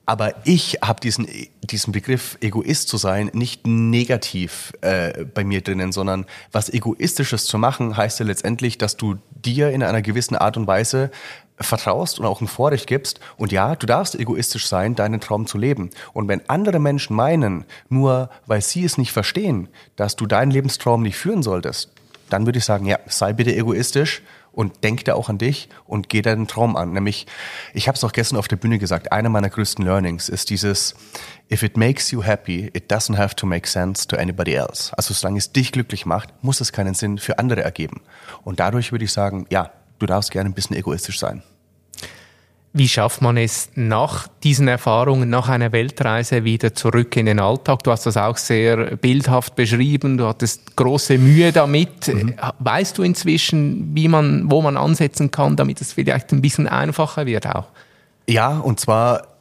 Aber 0.05 0.33
ich 0.43 0.79
habe 0.81 0.99
diesen, 0.99 1.29
diesen 1.61 1.93
Begriff 1.93 2.37
Egoist 2.41 2.89
zu 2.89 2.97
sein 2.97 3.31
nicht 3.31 3.65
negativ 3.65 4.73
äh, 4.81 5.23
bei 5.23 5.45
mir 5.45 5.61
drinnen, 5.61 5.93
sondern 5.93 6.25
was 6.51 6.69
Egoistisches 6.69 7.45
zu 7.45 7.57
machen, 7.57 7.95
heißt 7.95 8.19
ja 8.19 8.25
letztendlich, 8.25 8.77
dass 8.77 8.97
du 8.97 9.15
dir 9.31 9.71
in 9.71 9.81
einer 9.81 10.01
gewissen 10.01 10.35
Art 10.35 10.57
und 10.57 10.67
Weise 10.67 11.09
vertraust 11.57 12.19
und 12.19 12.25
auch 12.25 12.41
ein 12.41 12.47
Vorrecht 12.47 12.87
gibst. 12.87 13.21
Und 13.37 13.53
ja, 13.53 13.77
du 13.77 13.85
darfst 13.85 14.15
egoistisch 14.15 14.67
sein, 14.67 14.95
deinen 14.95 15.21
Traum 15.21 15.47
zu 15.47 15.57
leben. 15.57 15.89
Und 16.11 16.27
wenn 16.27 16.49
andere 16.49 16.79
Menschen 16.79 17.15
meinen, 17.15 17.63
nur 17.87 18.29
weil 18.45 18.61
sie 18.61 18.83
es 18.83 18.97
nicht 18.97 19.13
verstehen, 19.13 19.69
dass 19.95 20.17
du 20.17 20.25
deinen 20.25 20.51
Lebenstraum 20.51 21.01
nicht 21.01 21.15
führen 21.15 21.43
solltest, 21.43 21.92
dann 22.33 22.47
würde 22.47 22.57
ich 22.57 22.65
sagen, 22.65 22.87
ja, 22.87 22.97
sei 23.05 23.31
bitte 23.31 23.55
egoistisch 23.55 24.23
und 24.51 24.83
denk 24.83 25.05
da 25.05 25.13
auch 25.13 25.29
an 25.29 25.37
dich 25.37 25.69
und 25.85 26.09
geh 26.09 26.23
deinen 26.23 26.47
Traum 26.47 26.75
an. 26.75 26.91
Nämlich, 26.91 27.27
ich 27.75 27.87
habe 27.87 27.95
es 27.95 28.03
auch 28.03 28.11
gestern 28.11 28.37
auf 28.37 28.47
der 28.47 28.55
Bühne 28.55 28.79
gesagt, 28.79 29.11
einer 29.11 29.29
meiner 29.29 29.51
größten 29.51 29.85
Learnings 29.85 30.29
ist 30.29 30.49
dieses, 30.49 30.95
if 31.51 31.61
it 31.61 31.77
makes 31.77 32.09
you 32.09 32.23
happy, 32.23 32.71
it 32.73 32.91
doesn't 32.91 33.17
have 33.17 33.35
to 33.35 33.45
make 33.45 33.67
sense 33.67 34.07
to 34.07 34.15
anybody 34.17 34.53
else. 34.53 34.91
Also 34.97 35.13
solange 35.13 35.37
es 35.37 35.51
dich 35.51 35.71
glücklich 35.71 36.07
macht, 36.07 36.33
muss 36.41 36.59
es 36.59 36.71
keinen 36.71 36.95
Sinn 36.95 37.19
für 37.19 37.37
andere 37.37 37.63
ergeben. 37.63 38.01
Und 38.43 38.59
dadurch 38.59 38.91
würde 38.91 39.05
ich 39.05 39.11
sagen, 39.11 39.45
ja, 39.51 39.71
du 39.99 40.07
darfst 40.07 40.31
gerne 40.31 40.49
ein 40.49 40.53
bisschen 40.53 40.75
egoistisch 40.75 41.19
sein. 41.19 41.43
Wie 42.75 42.89
schafft 42.89 43.21
man 43.21 43.37
es 43.37 43.69
nach 43.75 44.27
diesen 44.43 44.67
Erfahrungen, 44.67 45.29
nach 45.29 45.47
einer 45.47 45.71
Weltreise 45.71 46.43
wieder 46.43 46.73
zurück 46.73 47.15
in 47.15 47.27
den 47.27 47.39
Alltag? 47.39 47.83
Du 47.83 47.91
hast 47.91 48.07
das 48.07 48.17
auch 48.17 48.35
sehr 48.37 48.97
bildhaft 48.97 49.55
beschrieben. 49.55 50.17
Du 50.17 50.25
hattest 50.25 50.75
große 50.75 51.19
Mühe 51.19 51.51
damit. 51.51 52.07
Mhm. 52.07 52.33
Weißt 52.57 52.97
du 52.97 53.03
inzwischen, 53.03 53.95
wie 53.95 54.07
man, 54.07 54.49
wo 54.49 54.63
man 54.63 54.75
ansetzen 54.75 55.29
kann, 55.29 55.55
damit 55.55 55.81
es 55.81 55.93
vielleicht 55.93 56.31
ein 56.31 56.41
bisschen 56.41 56.67
einfacher 56.67 57.27
wird 57.27 57.45
auch? 57.45 57.67
Ja, 58.27 58.57
und 58.57 58.79
zwar 58.79 59.32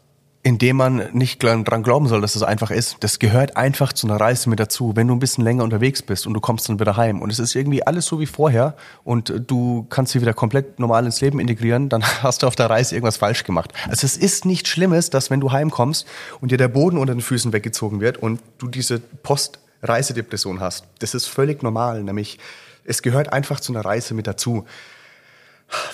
indem 0.45 0.77
man 0.77 1.09
nicht 1.13 1.43
dran 1.43 1.65
glauben 1.65 2.09
soll, 2.09 2.21
dass 2.21 2.35
es 2.35 2.43
einfach 2.43 2.73
ist. 2.73 2.97
Das 3.01 3.21
gehört 3.21 3.57
einfach 3.57 3.93
zu 3.93 4.09
einer 4.09 4.17
Reise 4.17 4.51
mit 4.51 4.59
dazu. 4.59 4.97
Wenn 4.97 5.07
du 5.07 5.15
ein 5.15 5.21
bisschen 5.21 5.45
länger 5.45 5.63
unterwegs 5.63 6.03
bist 6.03 6.27
und 6.27 6.35
du 6.35 6.41
kommst 6.41 6.69
dann 6.69 6.81
wieder 6.81 6.97
heim 6.97 7.23
und 7.23 7.31
es 7.31 7.39
ist 7.39 7.55
irgendwie 7.55 7.87
alles 7.87 8.07
so 8.07 8.19
wie 8.19 8.27
vorher 8.27 8.75
und 9.05 9.33
du 9.47 9.87
kannst 9.89 10.15
dich 10.15 10.21
wieder 10.21 10.35
komplett 10.35 10.81
normal 10.81 11.07
ins 11.07 11.21
Leben 11.21 11.39
integrieren, 11.39 11.89
dann 11.89 12.03
hast 12.23 12.43
du 12.43 12.49
auf 12.49 12.57
der 12.57 12.69
Reise 12.69 12.97
irgendwas 12.97 13.19
falsch 13.19 13.45
gemacht. 13.45 13.73
Also 13.89 14.05
es 14.05 14.17
ist 14.17 14.45
nichts 14.45 14.69
Schlimmes, 14.69 15.11
dass 15.11 15.31
wenn 15.31 15.39
du 15.39 15.53
heimkommst 15.53 16.07
und 16.41 16.51
dir 16.51 16.59
der 16.59 16.69
Boden 16.69 16.99
unter 16.99 17.15
den 17.15 17.23
Füßen 17.23 17.53
weggezogen 17.53 18.01
wird 18.01 18.17
und 18.17 18.41
du 18.59 18.67
diese 18.67 18.99
Post-Reisedepression 18.99 20.59
hast. 20.59 20.87
Das 20.99 21.15
ist 21.15 21.27
völlig 21.27 21.63
normal, 21.63 22.03
nämlich 22.03 22.39
es 22.85 23.03
gehört 23.03 23.33
einfach 23.33 23.61
zu 23.61 23.73
einer 23.73 23.85
Reise 23.85 24.15
mit 24.15 24.27
dazu. 24.27 24.67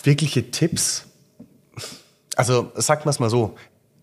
Wirkliche 0.05 0.51
Tipps, 0.51 1.05
also 2.35 2.73
sagt 2.77 3.05
man 3.05 3.11
es 3.11 3.21
mal 3.21 3.29
so, 3.29 3.57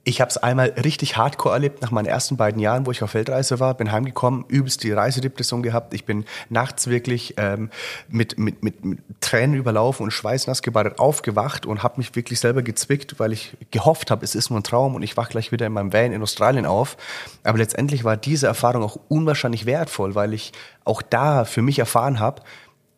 ich 0.08 0.22
habe 0.22 0.30
es 0.30 0.38
einmal 0.38 0.70
richtig 0.84 1.18
hardcore 1.18 1.56
erlebt 1.56 1.82
nach 1.82 1.90
meinen 1.90 2.06
ersten 2.06 2.38
beiden 2.38 2.62
Jahren, 2.62 2.86
wo 2.86 2.92
ich 2.92 3.02
auf 3.02 3.16
Weltreise 3.16 3.60
war. 3.60 3.74
Bin 3.74 3.92
heimgekommen, 3.92 4.46
übelst 4.48 4.84
die 4.84 4.92
Reisedepression 4.92 5.64
gehabt. 5.64 5.96
Ich 5.96 6.06
bin 6.06 6.26
nachts 6.50 6.88
wirklich 6.88 7.34
ähm, 7.38 7.72
mit, 8.08 8.38
mit, 8.38 8.62
mit, 8.62 8.86
mit 8.86 9.00
Tränen 9.20 9.56
überlaufen 9.56 10.04
und 10.04 10.12
schweißnass 10.12 10.62
gebadet 10.62 11.00
aufgewacht 11.00 11.66
und 11.66 11.82
habe 11.82 11.98
mich 11.98 12.16
wirklich 12.16 12.40
selber 12.40 12.62
gezwickt, 12.62 13.20
weil 13.20 13.34
ich 13.34 13.58
gehofft 13.72 14.12
habe, 14.12 14.24
es 14.24 14.36
ist 14.36 14.52
nur 14.52 14.60
ein 14.60 14.64
Traum 14.64 14.94
und 14.94 15.02
ich 15.02 15.18
wach 15.18 15.30
gleich 15.30 15.52
wieder 15.52 15.66
in 15.66 15.74
meinem 15.74 15.92
Van 15.92 16.12
in 16.12 16.22
Australien 16.22 16.68
auf. 16.68 16.98
Aber 17.44 17.58
letztendlich 17.58 18.04
war 18.04 18.16
diese 18.16 18.46
Erfahrung 18.46 18.84
auch 18.84 19.00
unwahrscheinlich 19.08 19.66
wertvoll, 19.66 20.14
weil 20.14 20.36
ich 20.36 20.52
auch 20.84 21.02
da 21.02 21.46
für 21.46 21.64
mich 21.64 21.80
erfahren 21.80 22.20
habe, 22.20 22.44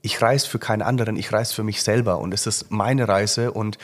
ich 0.01 0.21
reise 0.21 0.47
für 0.47 0.59
keinen 0.59 0.81
anderen, 0.81 1.15
ich 1.15 1.31
reise 1.31 1.55
für 1.55 1.63
mich 1.63 1.81
selber 1.81 2.19
und 2.19 2.33
es 2.33 2.47
ist 2.47 2.69
meine 2.69 3.07
Reise 3.07 3.51
und 3.51 3.77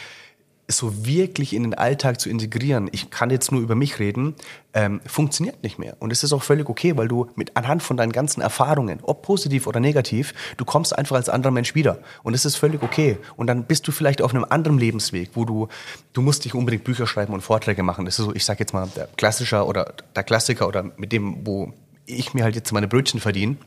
so 0.67 1.05
wirklich 1.05 1.53
in 1.53 1.63
den 1.63 1.73
Alltag 1.73 2.19
zu 2.19 2.29
integrieren, 2.29 2.89
ich 2.91 3.09
kann 3.09 3.29
jetzt 3.29 3.51
nur 3.51 3.61
über 3.61 3.75
mich 3.75 3.99
reden, 3.99 4.35
ähm, 4.73 5.01
funktioniert 5.05 5.61
nicht 5.61 5.77
mehr. 5.77 5.97
Und 5.99 6.11
es 6.11 6.23
ist 6.23 6.31
auch 6.31 6.41
völlig 6.41 6.69
okay, 6.69 6.95
weil 6.97 7.07
du 7.07 7.27
mit 7.35 7.57
anhand 7.57 7.83
von 7.83 7.97
deinen 7.97 8.11
ganzen 8.11 8.41
Erfahrungen, 8.41 8.99
ob 9.03 9.23
positiv 9.23 9.67
oder 9.67 9.79
negativ, 9.79 10.33
du 10.57 10.65
kommst 10.65 10.97
einfach 10.97 11.17
als 11.17 11.29
anderer 11.29 11.51
Mensch 11.51 11.75
wieder. 11.75 11.99
Und 12.23 12.33
es 12.33 12.45
ist 12.45 12.55
völlig 12.55 12.81
okay. 12.81 13.17
Und 13.35 13.47
dann 13.47 13.65
bist 13.65 13.87
du 13.87 13.91
vielleicht 13.91 14.21
auf 14.21 14.33
einem 14.33 14.45
anderen 14.49 14.77
Lebensweg, 14.77 15.31
wo 15.33 15.45
du, 15.45 15.67
du 16.13 16.21
musst 16.21 16.45
nicht 16.45 16.55
unbedingt 16.55 16.85
Bücher 16.85 17.07
schreiben 17.07 17.33
und 17.33 17.41
Vorträge 17.41 17.83
machen. 17.83 18.05
Das 18.05 18.17
ist 18.17 18.25
so, 18.25 18.33
ich 18.33 18.45
sag 18.45 18.59
jetzt 18.59 18.73
mal, 18.73 18.87
der 18.95 19.07
Klassischer 19.17 19.67
oder 19.67 19.93
der 20.15 20.23
Klassiker 20.23 20.67
oder 20.67 20.91
mit 20.97 21.11
dem, 21.11 21.45
wo 21.45 21.73
ich 22.05 22.33
mir 22.33 22.43
halt 22.43 22.55
jetzt 22.55 22.71
meine 22.71 22.87
Brötchen 22.87 23.19
verdiene. 23.19 23.57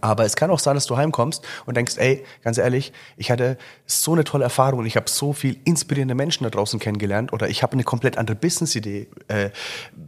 Aber 0.00 0.24
es 0.24 0.36
kann 0.36 0.50
auch 0.50 0.58
sein, 0.58 0.74
dass 0.74 0.86
du 0.86 0.96
heimkommst 0.96 1.44
und 1.66 1.76
denkst, 1.76 1.96
ey, 1.98 2.24
ganz 2.42 2.58
ehrlich, 2.58 2.92
ich 3.16 3.30
hatte 3.30 3.58
so 3.86 4.12
eine 4.12 4.24
tolle 4.24 4.44
Erfahrung 4.44 4.80
und 4.80 4.86
ich 4.86 4.96
habe 4.96 5.08
so 5.08 5.32
viel 5.32 5.58
inspirierende 5.64 6.14
Menschen 6.14 6.44
da 6.44 6.50
draußen 6.50 6.78
kennengelernt 6.78 7.32
oder 7.32 7.48
ich 7.48 7.62
habe 7.62 7.74
eine 7.74 7.84
komplett 7.84 8.18
andere 8.18 8.36
Business-Idee 8.36 9.08
äh, 9.28 9.50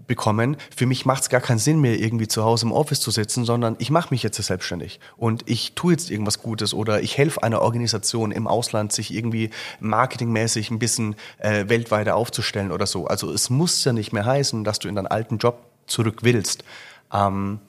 bekommen. 0.06 0.56
Für 0.74 0.86
mich 0.86 1.06
macht 1.06 1.22
es 1.22 1.28
gar 1.28 1.40
keinen 1.40 1.58
Sinn 1.58 1.80
mehr, 1.80 1.98
irgendwie 1.98 2.28
zu 2.28 2.44
Hause 2.44 2.66
im 2.66 2.72
Office 2.72 3.00
zu 3.00 3.10
sitzen, 3.10 3.44
sondern 3.44 3.76
ich 3.78 3.90
mache 3.90 4.08
mich 4.10 4.22
jetzt 4.22 4.36
selbstständig 4.42 5.00
und 5.16 5.48
ich 5.48 5.74
tue 5.74 5.92
jetzt 5.92 6.10
irgendwas 6.10 6.40
Gutes 6.40 6.74
oder 6.74 7.00
ich 7.02 7.18
helfe 7.18 7.42
einer 7.42 7.62
Organisation 7.62 8.32
im 8.32 8.46
Ausland, 8.46 8.92
sich 8.92 9.12
irgendwie 9.12 9.50
marketingmäßig 9.80 10.70
ein 10.70 10.78
bisschen 10.78 11.16
äh, 11.38 11.68
weltweiter 11.68 12.16
aufzustellen 12.16 12.70
oder 12.70 12.86
so. 12.86 13.06
Also 13.06 13.32
es 13.32 13.50
muss 13.50 13.84
ja 13.84 13.92
nicht 13.92 14.12
mehr 14.12 14.24
heißen, 14.24 14.64
dass 14.64 14.78
du 14.78 14.88
in 14.88 14.94
deinen 14.94 15.06
alten 15.06 15.38
Job 15.38 15.66
zurück 15.86 16.18
willst. 16.22 16.64
Ähm, 17.12 17.60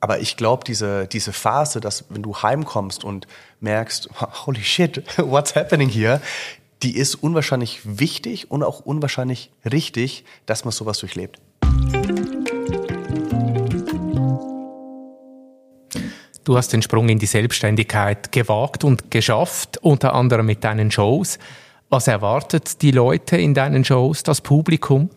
aber 0.00 0.20
ich 0.20 0.36
glaube, 0.36 0.64
diese, 0.64 1.06
diese 1.06 1.32
Phase, 1.32 1.80
dass 1.80 2.04
wenn 2.08 2.22
du 2.22 2.36
heimkommst 2.36 3.04
und 3.04 3.26
merkst, 3.60 4.08
holy 4.46 4.62
shit, 4.62 5.02
what's 5.18 5.54
happening 5.54 5.88
here, 5.88 6.20
die 6.82 6.96
ist 6.96 7.16
unwahrscheinlich 7.16 7.80
wichtig 7.84 8.50
und 8.50 8.62
auch 8.62 8.80
unwahrscheinlich 8.80 9.50
richtig, 9.70 10.24
dass 10.46 10.64
man 10.64 10.70
sowas 10.70 10.98
durchlebt. 10.98 11.40
Du 16.44 16.56
hast 16.56 16.72
den 16.72 16.80
Sprung 16.80 17.10
in 17.10 17.18
die 17.18 17.26
Selbstständigkeit 17.26 18.32
gewagt 18.32 18.82
und 18.84 19.10
geschafft, 19.10 19.78
unter 19.82 20.14
anderem 20.14 20.46
mit 20.46 20.64
deinen 20.64 20.90
Shows. 20.90 21.38
Was 21.90 22.06
erwartet 22.06 22.80
die 22.80 22.90
Leute 22.90 23.36
in 23.36 23.52
deinen 23.52 23.84
Shows, 23.84 24.22
das 24.22 24.40
Publikum? 24.40 25.10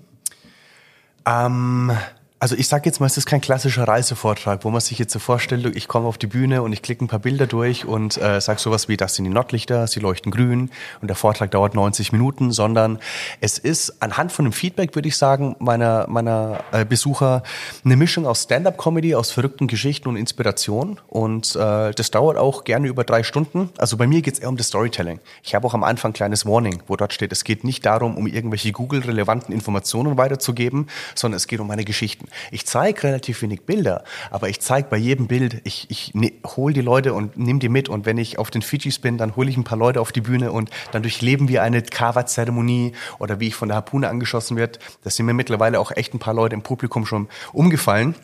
Ähm, 1.25 1.95
also 2.41 2.55
ich 2.55 2.67
sage 2.67 2.85
jetzt 2.85 2.99
mal, 2.99 3.05
es 3.05 3.17
ist 3.17 3.27
kein 3.27 3.39
klassischer 3.39 3.87
Reisevortrag, 3.87 4.65
wo 4.65 4.71
man 4.71 4.81
sich 4.81 4.97
jetzt 4.97 5.13
so 5.13 5.19
vorstellt, 5.19 5.75
ich 5.75 5.87
komme 5.87 6.07
auf 6.07 6.17
die 6.17 6.25
Bühne 6.25 6.63
und 6.63 6.73
ich 6.73 6.81
klicke 6.81 7.05
ein 7.05 7.07
paar 7.07 7.19
Bilder 7.19 7.45
durch 7.45 7.85
und 7.85 8.17
äh, 8.17 8.41
sage 8.41 8.59
sowas 8.59 8.87
wie, 8.87 8.97
das 8.97 9.13
sind 9.13 9.25
die 9.25 9.31
Nordlichter, 9.31 9.85
sie 9.85 9.99
leuchten 9.99 10.31
grün 10.31 10.71
und 11.01 11.07
der 11.07 11.15
Vortrag 11.15 11.51
dauert 11.51 11.75
90 11.75 12.13
Minuten, 12.13 12.51
sondern 12.51 12.97
es 13.41 13.59
ist 13.59 14.01
anhand 14.01 14.31
von 14.31 14.45
dem 14.45 14.53
Feedback, 14.53 14.95
würde 14.95 15.07
ich 15.07 15.17
sagen, 15.17 15.55
meiner, 15.59 16.07
meiner 16.09 16.63
äh, 16.71 16.83
Besucher 16.83 17.43
eine 17.85 17.95
Mischung 17.95 18.25
aus 18.25 18.41
Stand-up-Comedy, 18.41 19.13
aus 19.13 19.29
verrückten 19.29 19.67
Geschichten 19.67 20.09
und 20.09 20.15
Inspiration 20.15 20.99
und 21.09 21.55
äh, 21.55 21.91
das 21.91 22.09
dauert 22.09 22.39
auch 22.39 22.63
gerne 22.63 22.87
über 22.87 23.03
drei 23.03 23.21
Stunden. 23.21 23.69
Also 23.77 23.97
bei 23.97 24.07
mir 24.07 24.23
geht 24.23 24.33
es 24.33 24.39
eher 24.39 24.49
um 24.49 24.57
das 24.57 24.69
Storytelling. 24.69 25.19
Ich 25.43 25.53
habe 25.53 25.67
auch 25.67 25.75
am 25.75 25.83
Anfang 25.83 26.09
ein 26.09 26.15
kleines 26.15 26.47
Warning, 26.47 26.81
wo 26.87 26.95
dort 26.95 27.13
steht, 27.13 27.31
es 27.31 27.43
geht 27.43 27.63
nicht 27.63 27.85
darum, 27.85 28.17
um 28.17 28.25
irgendwelche 28.25 28.71
Google-relevanten 28.71 29.53
Informationen 29.53 30.17
weiterzugeben, 30.17 30.87
sondern 31.13 31.37
es 31.37 31.45
geht 31.45 31.59
um 31.59 31.67
meine 31.67 31.85
Geschichten. 31.85 32.30
Ich 32.51 32.65
zeige 32.65 33.03
relativ 33.03 33.41
wenig 33.41 33.61
Bilder, 33.63 34.03
aber 34.29 34.49
ich 34.49 34.59
zeige 34.61 34.87
bei 34.89 34.97
jedem 34.97 35.27
Bild, 35.27 35.61
ich, 35.63 35.87
ich 35.89 36.13
ne, 36.13 36.33
hole 36.45 36.73
die 36.73 36.81
Leute 36.81 37.13
und 37.13 37.37
nehme 37.37 37.59
die 37.59 37.69
mit. 37.69 37.89
Und 37.89 38.05
wenn 38.05 38.17
ich 38.17 38.39
auf 38.39 38.51
den 38.51 38.61
Fidschis 38.61 38.99
bin, 38.99 39.17
dann 39.17 39.35
hole 39.35 39.49
ich 39.49 39.57
ein 39.57 39.63
paar 39.63 39.77
Leute 39.77 40.01
auf 40.01 40.11
die 40.11 40.21
Bühne 40.21 40.51
und 40.51 40.69
dann 40.91 41.01
durchleben 41.01 41.47
wir 41.47 41.63
eine 41.63 41.81
Kawa-Zeremonie 41.81 42.93
oder 43.19 43.39
wie 43.39 43.47
ich 43.47 43.55
von 43.55 43.69
der 43.69 43.77
Harpune 43.77 44.09
angeschossen 44.09 44.57
wird. 44.57 44.79
Da 45.03 45.09
sind 45.09 45.25
mir 45.25 45.33
mittlerweile 45.33 45.79
auch 45.79 45.91
echt 45.91 46.13
ein 46.13 46.19
paar 46.19 46.33
Leute 46.33 46.55
im 46.55 46.61
Publikum 46.61 47.05
schon 47.05 47.27
umgefallen, 47.53 48.15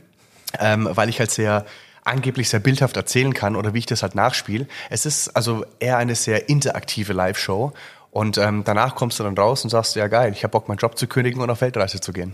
ähm, 0.60 0.90
weil 0.92 1.10
ich 1.10 1.20
halt 1.20 1.32
sehr 1.32 1.66
angeblich 2.04 2.50
sehr 2.50 2.62
bildhaft 2.62 2.96
erzählen 2.96 3.34
kann 3.34 3.56
oder 3.56 3.74
wie 3.74 3.80
ich 3.80 3.86
das 3.86 4.02
halt 4.02 4.16
nachspiele. 4.16 4.68
Es 4.90 5.06
ist 5.06 5.30
also 5.30 5.66
eher 5.80 5.98
eine 5.98 6.16
sehr 6.16 6.50
interaktive 6.50 7.14
Live-Show. 7.14 7.74
Und 8.12 8.38
ähm, 8.38 8.64
danach 8.64 8.96
kommst 8.96 9.20
du 9.20 9.24
dann 9.24 9.38
raus 9.38 9.64
und 9.64 9.70
sagst, 9.70 9.96
ja 9.96 10.08
geil, 10.08 10.32
ich 10.32 10.44
habe 10.44 10.52
Bock, 10.52 10.68
meinen 10.68 10.78
Job 10.78 10.98
zu 10.98 11.06
kündigen 11.08 11.42
und 11.42 11.50
auf 11.50 11.62
Weltreise 11.62 12.00
zu 12.00 12.14
gehen. 12.14 12.34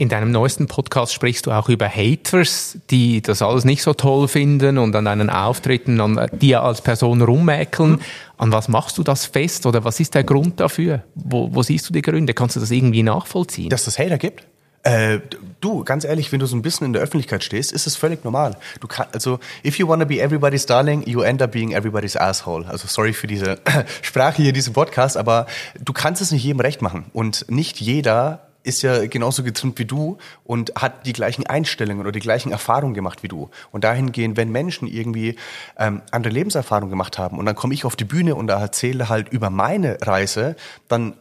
In 0.00 0.08
deinem 0.08 0.32
neuesten 0.32 0.66
Podcast 0.66 1.12
sprichst 1.12 1.44
du 1.44 1.50
auch 1.50 1.68
über 1.68 1.86
Haters, 1.86 2.78
die 2.88 3.20
das 3.20 3.42
alles 3.42 3.66
nicht 3.66 3.82
so 3.82 3.92
toll 3.92 4.28
finden 4.28 4.78
und 4.78 4.96
an 4.96 5.04
deinen 5.04 5.28
Auftritten 5.28 6.00
an 6.00 6.26
dir 6.32 6.62
als 6.62 6.80
Person 6.80 7.20
rummäkeln. 7.20 7.90
Mhm. 7.90 8.00
An 8.38 8.50
was 8.50 8.68
machst 8.68 8.96
du 8.96 9.02
das 9.02 9.26
fest 9.26 9.66
oder 9.66 9.84
was 9.84 10.00
ist 10.00 10.14
der 10.14 10.24
Grund 10.24 10.58
dafür? 10.58 11.04
Wo, 11.16 11.54
wo 11.54 11.62
siehst 11.62 11.86
du 11.86 11.92
die 11.92 12.00
Gründe? 12.00 12.32
Kannst 12.32 12.56
du 12.56 12.60
das 12.60 12.70
irgendwie 12.70 13.02
nachvollziehen? 13.02 13.68
Dass 13.68 13.86
es 13.86 13.98
Hater 13.98 14.16
gibt? 14.16 14.46
Äh, 14.84 15.18
du, 15.60 15.84
ganz 15.84 16.04
ehrlich, 16.04 16.32
wenn 16.32 16.40
du 16.40 16.46
so 16.46 16.56
ein 16.56 16.62
bisschen 16.62 16.86
in 16.86 16.94
der 16.94 17.02
Öffentlichkeit 17.02 17.44
stehst, 17.44 17.70
ist 17.70 17.86
es 17.86 17.96
völlig 17.96 18.24
normal. 18.24 18.56
Du 18.80 18.88
kann, 18.88 19.06
also, 19.12 19.38
if 19.66 19.78
you 19.78 19.86
wanna 19.86 20.06
be 20.06 20.18
everybody's 20.18 20.64
darling, 20.64 21.06
you 21.06 21.20
end 21.20 21.42
up 21.42 21.52
being 21.52 21.72
everybody's 21.72 22.16
asshole. 22.16 22.66
Also, 22.66 22.88
sorry 22.88 23.12
für 23.12 23.26
diese 23.26 23.58
Sprache 24.00 24.40
hier, 24.40 24.54
diesen 24.54 24.72
Podcast, 24.72 25.18
aber 25.18 25.44
du 25.78 25.92
kannst 25.92 26.22
es 26.22 26.32
nicht 26.32 26.42
jedem 26.42 26.60
recht 26.60 26.80
machen. 26.80 27.04
Und 27.12 27.44
nicht 27.50 27.82
jeder 27.82 28.49
ist 28.62 28.82
ja 28.82 29.06
genauso 29.06 29.42
getrimmt 29.42 29.78
wie 29.78 29.84
du 29.84 30.18
und 30.44 30.72
hat 30.76 31.06
die 31.06 31.12
gleichen 31.12 31.46
Einstellungen 31.46 32.00
oder 32.00 32.12
die 32.12 32.20
gleichen 32.20 32.52
Erfahrungen 32.52 32.94
gemacht 32.94 33.22
wie 33.22 33.28
du. 33.28 33.50
Und 33.72 33.84
dahingehend, 33.84 34.36
wenn 34.36 34.50
Menschen 34.50 34.86
irgendwie 34.86 35.36
ähm, 35.78 36.02
andere 36.10 36.32
Lebenserfahrungen 36.32 36.90
gemacht 36.90 37.18
haben 37.18 37.38
und 37.38 37.46
dann 37.46 37.54
komme 37.54 37.74
ich 37.74 37.84
auf 37.84 37.96
die 37.96 38.04
Bühne 38.04 38.34
und 38.34 38.50
erzähle 38.50 39.08
halt 39.08 39.30
über 39.30 39.50
meine 39.50 39.98
Reise, 40.02 40.56
dann 40.88 41.14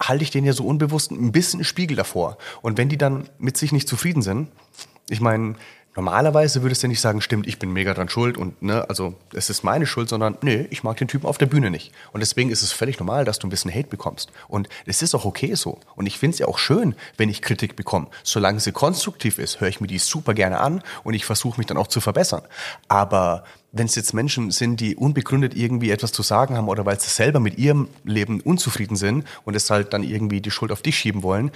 halte 0.00 0.24
ich 0.24 0.30
denen 0.30 0.46
ja 0.46 0.52
so 0.52 0.64
unbewusst 0.66 1.10
ein 1.10 1.32
bisschen 1.32 1.64
Spiegel 1.64 1.96
davor. 1.96 2.38
Und 2.62 2.78
wenn 2.78 2.88
die 2.88 2.98
dann 2.98 3.28
mit 3.38 3.56
sich 3.56 3.72
nicht 3.72 3.88
zufrieden 3.88 4.22
sind, 4.22 4.50
ich 5.08 5.20
meine, 5.20 5.54
Normalerweise 5.96 6.62
würdest 6.62 6.82
du 6.82 6.88
nicht 6.88 7.00
sagen, 7.00 7.20
stimmt, 7.20 7.46
ich 7.46 7.58
bin 7.58 7.72
mega 7.72 7.94
dran 7.94 8.08
schuld 8.08 8.36
und 8.36 8.60
ne, 8.62 8.88
also 8.88 9.14
es 9.32 9.48
ist 9.48 9.62
meine 9.62 9.86
Schuld, 9.86 10.08
sondern 10.08 10.36
nee, 10.42 10.66
ich 10.70 10.82
mag 10.82 10.96
den 10.96 11.06
Typen 11.06 11.26
auf 11.26 11.38
der 11.38 11.46
Bühne 11.46 11.70
nicht. 11.70 11.92
Und 12.12 12.20
deswegen 12.20 12.50
ist 12.50 12.62
es 12.62 12.72
völlig 12.72 12.98
normal, 12.98 13.24
dass 13.24 13.38
du 13.38 13.46
ein 13.46 13.50
bisschen 13.50 13.72
Hate 13.72 13.88
bekommst. 13.88 14.32
Und 14.48 14.68
es 14.86 15.02
ist 15.02 15.14
auch 15.14 15.24
okay 15.24 15.54
so. 15.54 15.78
Und 15.94 16.06
ich 16.06 16.18
finde 16.18 16.34
es 16.34 16.38
ja 16.40 16.46
auch 16.48 16.58
schön, 16.58 16.94
wenn 17.16 17.28
ich 17.28 17.42
Kritik 17.42 17.76
bekomme. 17.76 18.08
Solange 18.24 18.58
sie 18.60 18.72
konstruktiv 18.72 19.38
ist, 19.38 19.60
höre 19.60 19.68
ich 19.68 19.80
mir 19.80 19.86
die 19.86 19.98
super 19.98 20.34
gerne 20.34 20.60
an 20.60 20.82
und 21.04 21.14
ich 21.14 21.24
versuche 21.24 21.58
mich 21.58 21.66
dann 21.66 21.76
auch 21.76 21.86
zu 21.86 22.00
verbessern. 22.00 22.42
Aber 22.88 23.44
wenn 23.70 23.86
es 23.86 23.94
jetzt 23.94 24.14
Menschen 24.14 24.50
sind, 24.50 24.80
die 24.80 24.96
unbegründet 24.96 25.56
irgendwie 25.56 25.90
etwas 25.90 26.12
zu 26.12 26.22
sagen 26.22 26.56
haben 26.56 26.68
oder 26.68 26.86
weil 26.86 26.98
sie 27.00 27.10
selber 27.10 27.40
mit 27.40 27.58
ihrem 27.58 27.88
Leben 28.04 28.40
unzufrieden 28.40 28.96
sind 28.96 29.26
und 29.44 29.54
es 29.54 29.68
halt 29.70 29.92
dann 29.92 30.02
irgendwie 30.02 30.40
die 30.40 30.50
Schuld 30.50 30.70
auf 30.70 30.82
dich 30.82 30.96
schieben 30.96 31.22
wollen, 31.22 31.50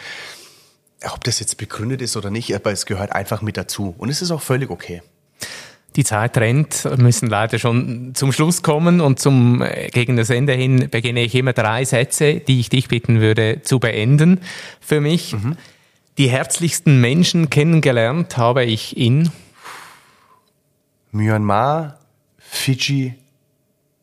ob 1.05 1.25
das 1.25 1.41
jetzt 1.41 1.57
begründet 1.59 2.03
ist 2.03 2.17
oder 2.17 2.31
nicht, 2.31 2.55
aber 2.55 2.73
es 2.73 2.87
gehört 2.87 3.13
einfach 3.13 3.43
mit 3.43 3.57
dazu. 3.57 3.95
Und 3.99 4.09
es 4.09 4.23
ist 4.23 4.31
auch 4.31 4.43
völlig 4.43 4.71
okay. 4.71 5.03
Die 5.97 6.05
Zeit 6.05 6.37
rennt, 6.37 6.87
müssen 6.99 7.29
leider 7.29 7.59
schon 7.59 8.15
zum 8.15 8.33
Schluss 8.33 8.63
kommen 8.63 9.01
und 9.01 9.19
zum 9.19 9.63
äh, 9.63 9.89
gegen 9.89 10.17
das 10.17 10.31
Ende 10.31 10.53
hin 10.53 10.89
beginne 10.91 11.23
ich 11.23 11.35
immer 11.35 11.53
drei 11.53 11.85
Sätze, 11.85 12.41
die 12.41 12.61
ich 12.61 12.69
dich 12.69 12.89
bitten 12.89 13.21
würde 13.21 13.63
zu 13.63 13.81
beenden. 13.81 14.41
Für 14.81 15.01
mich 15.01 15.33
mhm. 15.33 15.57
die 16.19 16.29
herzlichsten 16.29 17.01
Menschen 17.01 17.51
kennengelernt 17.51 18.37
habe 18.37 18.65
ich 18.65 18.97
in 18.97 19.31
Myanmar, 21.11 21.99
Fiji. 22.39 23.15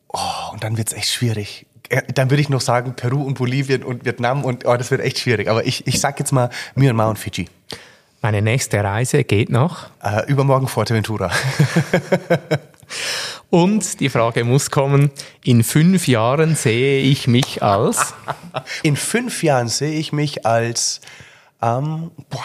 Oh, 0.08 0.52
und 0.52 0.64
dann 0.64 0.76
wird's 0.76 0.92
echt 0.92 1.10
schwierig 1.10 1.65
dann 2.14 2.30
würde 2.30 2.40
ich 2.40 2.48
noch 2.48 2.60
sagen 2.60 2.94
Peru 2.94 3.22
und 3.22 3.38
Bolivien 3.38 3.82
und 3.82 4.04
Vietnam 4.04 4.44
und 4.44 4.66
oh, 4.66 4.76
das 4.76 4.90
wird 4.90 5.00
echt 5.00 5.18
schwierig. 5.18 5.48
Aber 5.48 5.66
ich, 5.66 5.86
ich 5.86 6.00
sag 6.00 6.18
jetzt 6.18 6.32
mal 6.32 6.50
Myanmar 6.74 7.08
und 7.08 7.18
Fiji. 7.18 7.48
Meine 8.22 8.42
nächste 8.42 8.82
Reise 8.82 9.24
geht 9.24 9.50
noch? 9.50 9.86
Äh, 10.02 10.26
übermorgen 10.26 10.68
Fuerteventura. 10.68 11.30
und 13.50 14.00
die 14.00 14.08
Frage 14.08 14.42
muss 14.42 14.70
kommen, 14.70 15.10
in 15.44 15.62
fünf 15.62 16.08
Jahren 16.08 16.56
sehe 16.56 17.00
ich 17.00 17.28
mich 17.28 17.62
als? 17.62 18.14
In 18.82 18.96
fünf 18.96 19.42
Jahren 19.42 19.68
sehe 19.68 19.98
ich 19.98 20.12
mich 20.12 20.46
als, 20.46 21.00
ähm, 21.62 22.10
boah, 22.30 22.42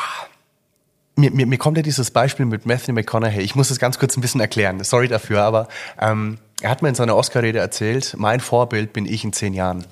mir, 1.15 1.31
mir, 1.31 1.45
mir 1.45 1.57
kommt 1.57 1.77
ja 1.77 1.83
dieses 1.83 2.11
Beispiel 2.11 2.45
mit 2.45 2.65
Matthew 2.65 2.93
McConaughey. 2.93 3.41
Ich 3.41 3.55
muss 3.55 3.69
das 3.69 3.79
ganz 3.79 3.97
kurz 3.97 4.17
ein 4.17 4.21
bisschen 4.21 4.41
erklären. 4.41 4.83
Sorry 4.83 5.07
dafür, 5.07 5.43
aber 5.43 5.67
ähm, 5.99 6.37
er 6.61 6.69
hat 6.69 6.81
mir 6.81 6.89
in 6.89 6.95
seiner 6.95 7.15
Oscar-Rede 7.15 7.59
erzählt, 7.59 8.15
mein 8.17 8.39
Vorbild 8.39 8.93
bin 8.93 9.05
ich 9.05 9.23
in 9.23 9.33
zehn 9.33 9.53
Jahren. 9.53 9.85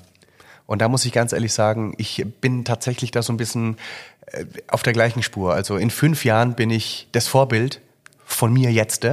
Und 0.66 0.80
da 0.80 0.88
muss 0.88 1.04
ich 1.04 1.12
ganz 1.12 1.32
ehrlich 1.32 1.52
sagen, 1.52 1.94
ich 1.98 2.24
bin 2.40 2.64
tatsächlich 2.64 3.10
da 3.10 3.22
so 3.22 3.32
ein 3.32 3.36
bisschen 3.36 3.76
äh, 4.26 4.44
auf 4.68 4.82
der 4.82 4.92
gleichen 4.92 5.22
Spur. 5.22 5.52
Also 5.52 5.76
in 5.76 5.90
fünf 5.90 6.24
Jahren 6.24 6.54
bin 6.54 6.70
ich 6.70 7.08
das 7.10 7.26
Vorbild 7.26 7.80
von 8.24 8.52
mir 8.52 8.70
jetzt. 8.70 9.06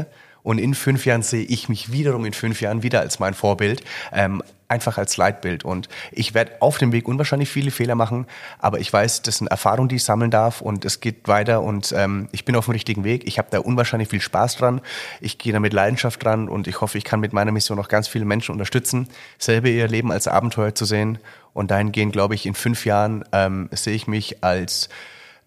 Und 0.44 0.60
in 0.60 0.76
fünf 0.76 1.06
Jahren 1.06 1.24
sehe 1.24 1.44
ich 1.44 1.68
mich 1.68 1.92
wiederum 1.92 2.26
in 2.26 2.34
fünf 2.34 2.62
Jahren 2.62 2.84
wieder 2.84 3.00
als 3.00 3.20
mein 3.20 3.34
Vorbild. 3.34 3.84
Ähm, 4.14 4.44
einfach 4.68 4.98
als 4.98 5.18
Leitbild. 5.18 5.64
Und 5.66 5.88
ich 6.12 6.34
werde 6.34 6.62
auf 6.62 6.78
dem 6.78 6.92
Weg 6.92 7.08
unwahrscheinlich 7.08 7.50
viele 7.50 7.72
Fehler 7.72 7.96
machen, 7.96 8.26
aber 8.60 8.80
ich 8.80 8.92
weiß, 8.92 9.22
das 9.22 9.38
sind 9.38 9.48
Erfahrungen, 9.48 9.90
die 9.90 9.96
ich 9.96 10.04
sammeln 10.04 10.32
darf 10.32 10.62
und 10.62 10.86
es 10.86 11.00
geht 11.00 11.28
weiter 11.28 11.62
und 11.62 11.94
ähm, 11.96 12.28
ich 12.32 12.46
bin 12.46 12.56
auf 12.56 12.66
dem 12.66 12.74
richtigen 12.74 13.04
Weg. 13.04 13.28
Ich 13.28 13.38
habe 13.38 13.50
da 13.52 13.60
unwahrscheinlich 13.60 14.10
viel 14.10 14.22
Spaß 14.22 14.58
dran. 14.58 14.82
Ich 15.22 15.38
gehe 15.38 15.54
da 15.54 15.60
mit 15.60 15.74
Leidenschaft 15.74 16.24
dran 16.24 16.50
und 16.50 16.68
ich 16.68 16.82
hoffe, 16.82 16.98
ich 16.98 17.04
kann 17.04 17.20
mit 17.20 17.34
meiner 17.34 17.52
Mission 17.52 17.80
auch 17.80 17.88
ganz 17.88 18.08
viele 18.08 18.26
Menschen 18.26 18.52
unterstützen, 18.52 19.08
selber 19.38 19.70
ihr 19.70 19.88
Leben 19.88 20.12
als 20.12 20.28
Abenteuer 20.28 20.76
zu 20.76 20.86
sehen. 20.86 21.20
Und 21.54 21.72
dahingehend, 21.72 22.14
glaube 22.14 22.36
ich, 22.36 22.46
in 22.46 22.54
fünf 22.54 22.86
Jahren 22.86 23.24
ähm, 23.32 23.70
sehe 23.72 23.96
ich 23.96 24.06
mich 24.06 24.44
als 24.44 24.90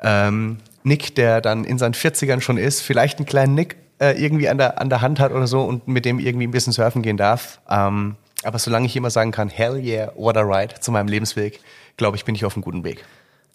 ähm, 0.00 0.58
Nick, 0.82 1.14
der 1.14 1.40
dann 1.40 1.64
in 1.64 1.78
seinen 1.78 1.94
40ern 1.94 2.40
schon 2.40 2.56
ist, 2.56 2.80
vielleicht 2.80 3.18
einen 3.18 3.26
kleinen 3.26 3.54
Nick 3.54 3.76
äh, 4.00 4.12
irgendwie 4.12 4.48
an 4.48 4.58
der, 4.58 4.80
an 4.80 4.88
der 4.88 5.02
Hand 5.02 5.20
hat 5.20 5.30
oder 5.30 5.46
so 5.46 5.62
und 5.62 5.86
mit 5.86 6.04
dem 6.04 6.18
irgendwie 6.18 6.46
ein 6.46 6.50
bisschen 6.50 6.72
surfen 6.72 7.02
gehen 7.02 7.16
darf. 7.16 7.60
Ähm, 7.68 8.16
aber 8.42 8.58
solange 8.58 8.86
ich 8.86 8.96
immer 8.96 9.10
sagen 9.10 9.30
kann, 9.30 9.48
hell 9.48 9.76
yeah, 9.76 10.12
what 10.16 10.36
a 10.36 10.40
ride 10.40 10.80
zu 10.80 10.92
meinem 10.92 11.08
Lebensweg, 11.08 11.60
glaube 11.96 12.16
ich, 12.16 12.24
bin 12.24 12.34
ich 12.34 12.44
auf 12.44 12.54
einem 12.54 12.62
guten 12.62 12.84
Weg. 12.84 13.04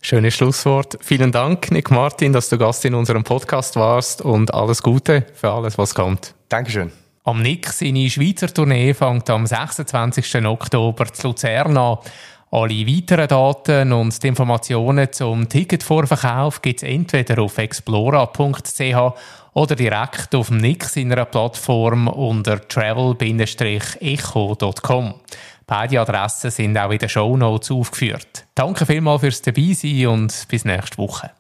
Schönes 0.01 0.35
Schlusswort. 0.35 0.99
Vielen 1.01 1.31
Dank, 1.31 1.71
Nick 1.71 1.89
Martin, 1.89 2.31
dass 2.31 2.49
du 2.49 2.57
Gast 2.59 2.85
in 2.85 2.93
unserem 2.93 3.23
Podcast 3.23 3.75
warst 3.75 4.21
und 4.21 4.53
alles 4.53 4.83
Gute 4.83 5.25
für 5.33 5.51
alles, 5.51 5.77
was 5.79 5.95
kommt. 5.95 6.35
Dankeschön. 6.47 6.91
Am 7.23 7.41
Nick 7.41 7.69
seine 7.69 8.07
Schweizer 8.07 8.53
Tournee 8.53 8.93
fängt 8.93 9.27
am 9.31 9.47
26. 9.47 10.45
Oktober 10.45 11.11
zu 11.11 11.29
Luzern 11.29 11.75
an. 11.75 11.97
Alle 12.51 12.87
weiteren 12.87 13.27
Daten 13.27 13.91
und 13.91 14.23
Informationen 14.23 15.11
zum 15.11 15.49
Ticketvorverkauf 15.49 16.61
gibt 16.61 16.83
es 16.83 16.87
entweder 16.87 17.41
auf 17.41 17.57
explora.ch 17.57 19.13
oder 19.55 19.75
direkt 19.75 20.35
auf 20.35 20.49
dem 20.49 20.57
Nick 20.57 20.83
seiner 20.83 21.25
Plattform 21.25 22.07
unter 22.07 22.61
travel-echo.com. 22.67 25.15
Beide 25.65 25.99
Adressen 25.99 26.51
sind 26.51 26.77
auch 26.77 26.91
in 26.91 26.99
den 26.99 27.09
Show 27.09 27.35
Notes 27.35 27.71
aufgeführt. 27.71 28.45
Danke 28.53 28.85
vielmals 28.85 29.21
fürs 29.21 29.41
Dabeisein 29.41 30.05
und 30.07 30.45
bis 30.49 30.65
nächste 30.65 30.99
Woche. 30.99 31.31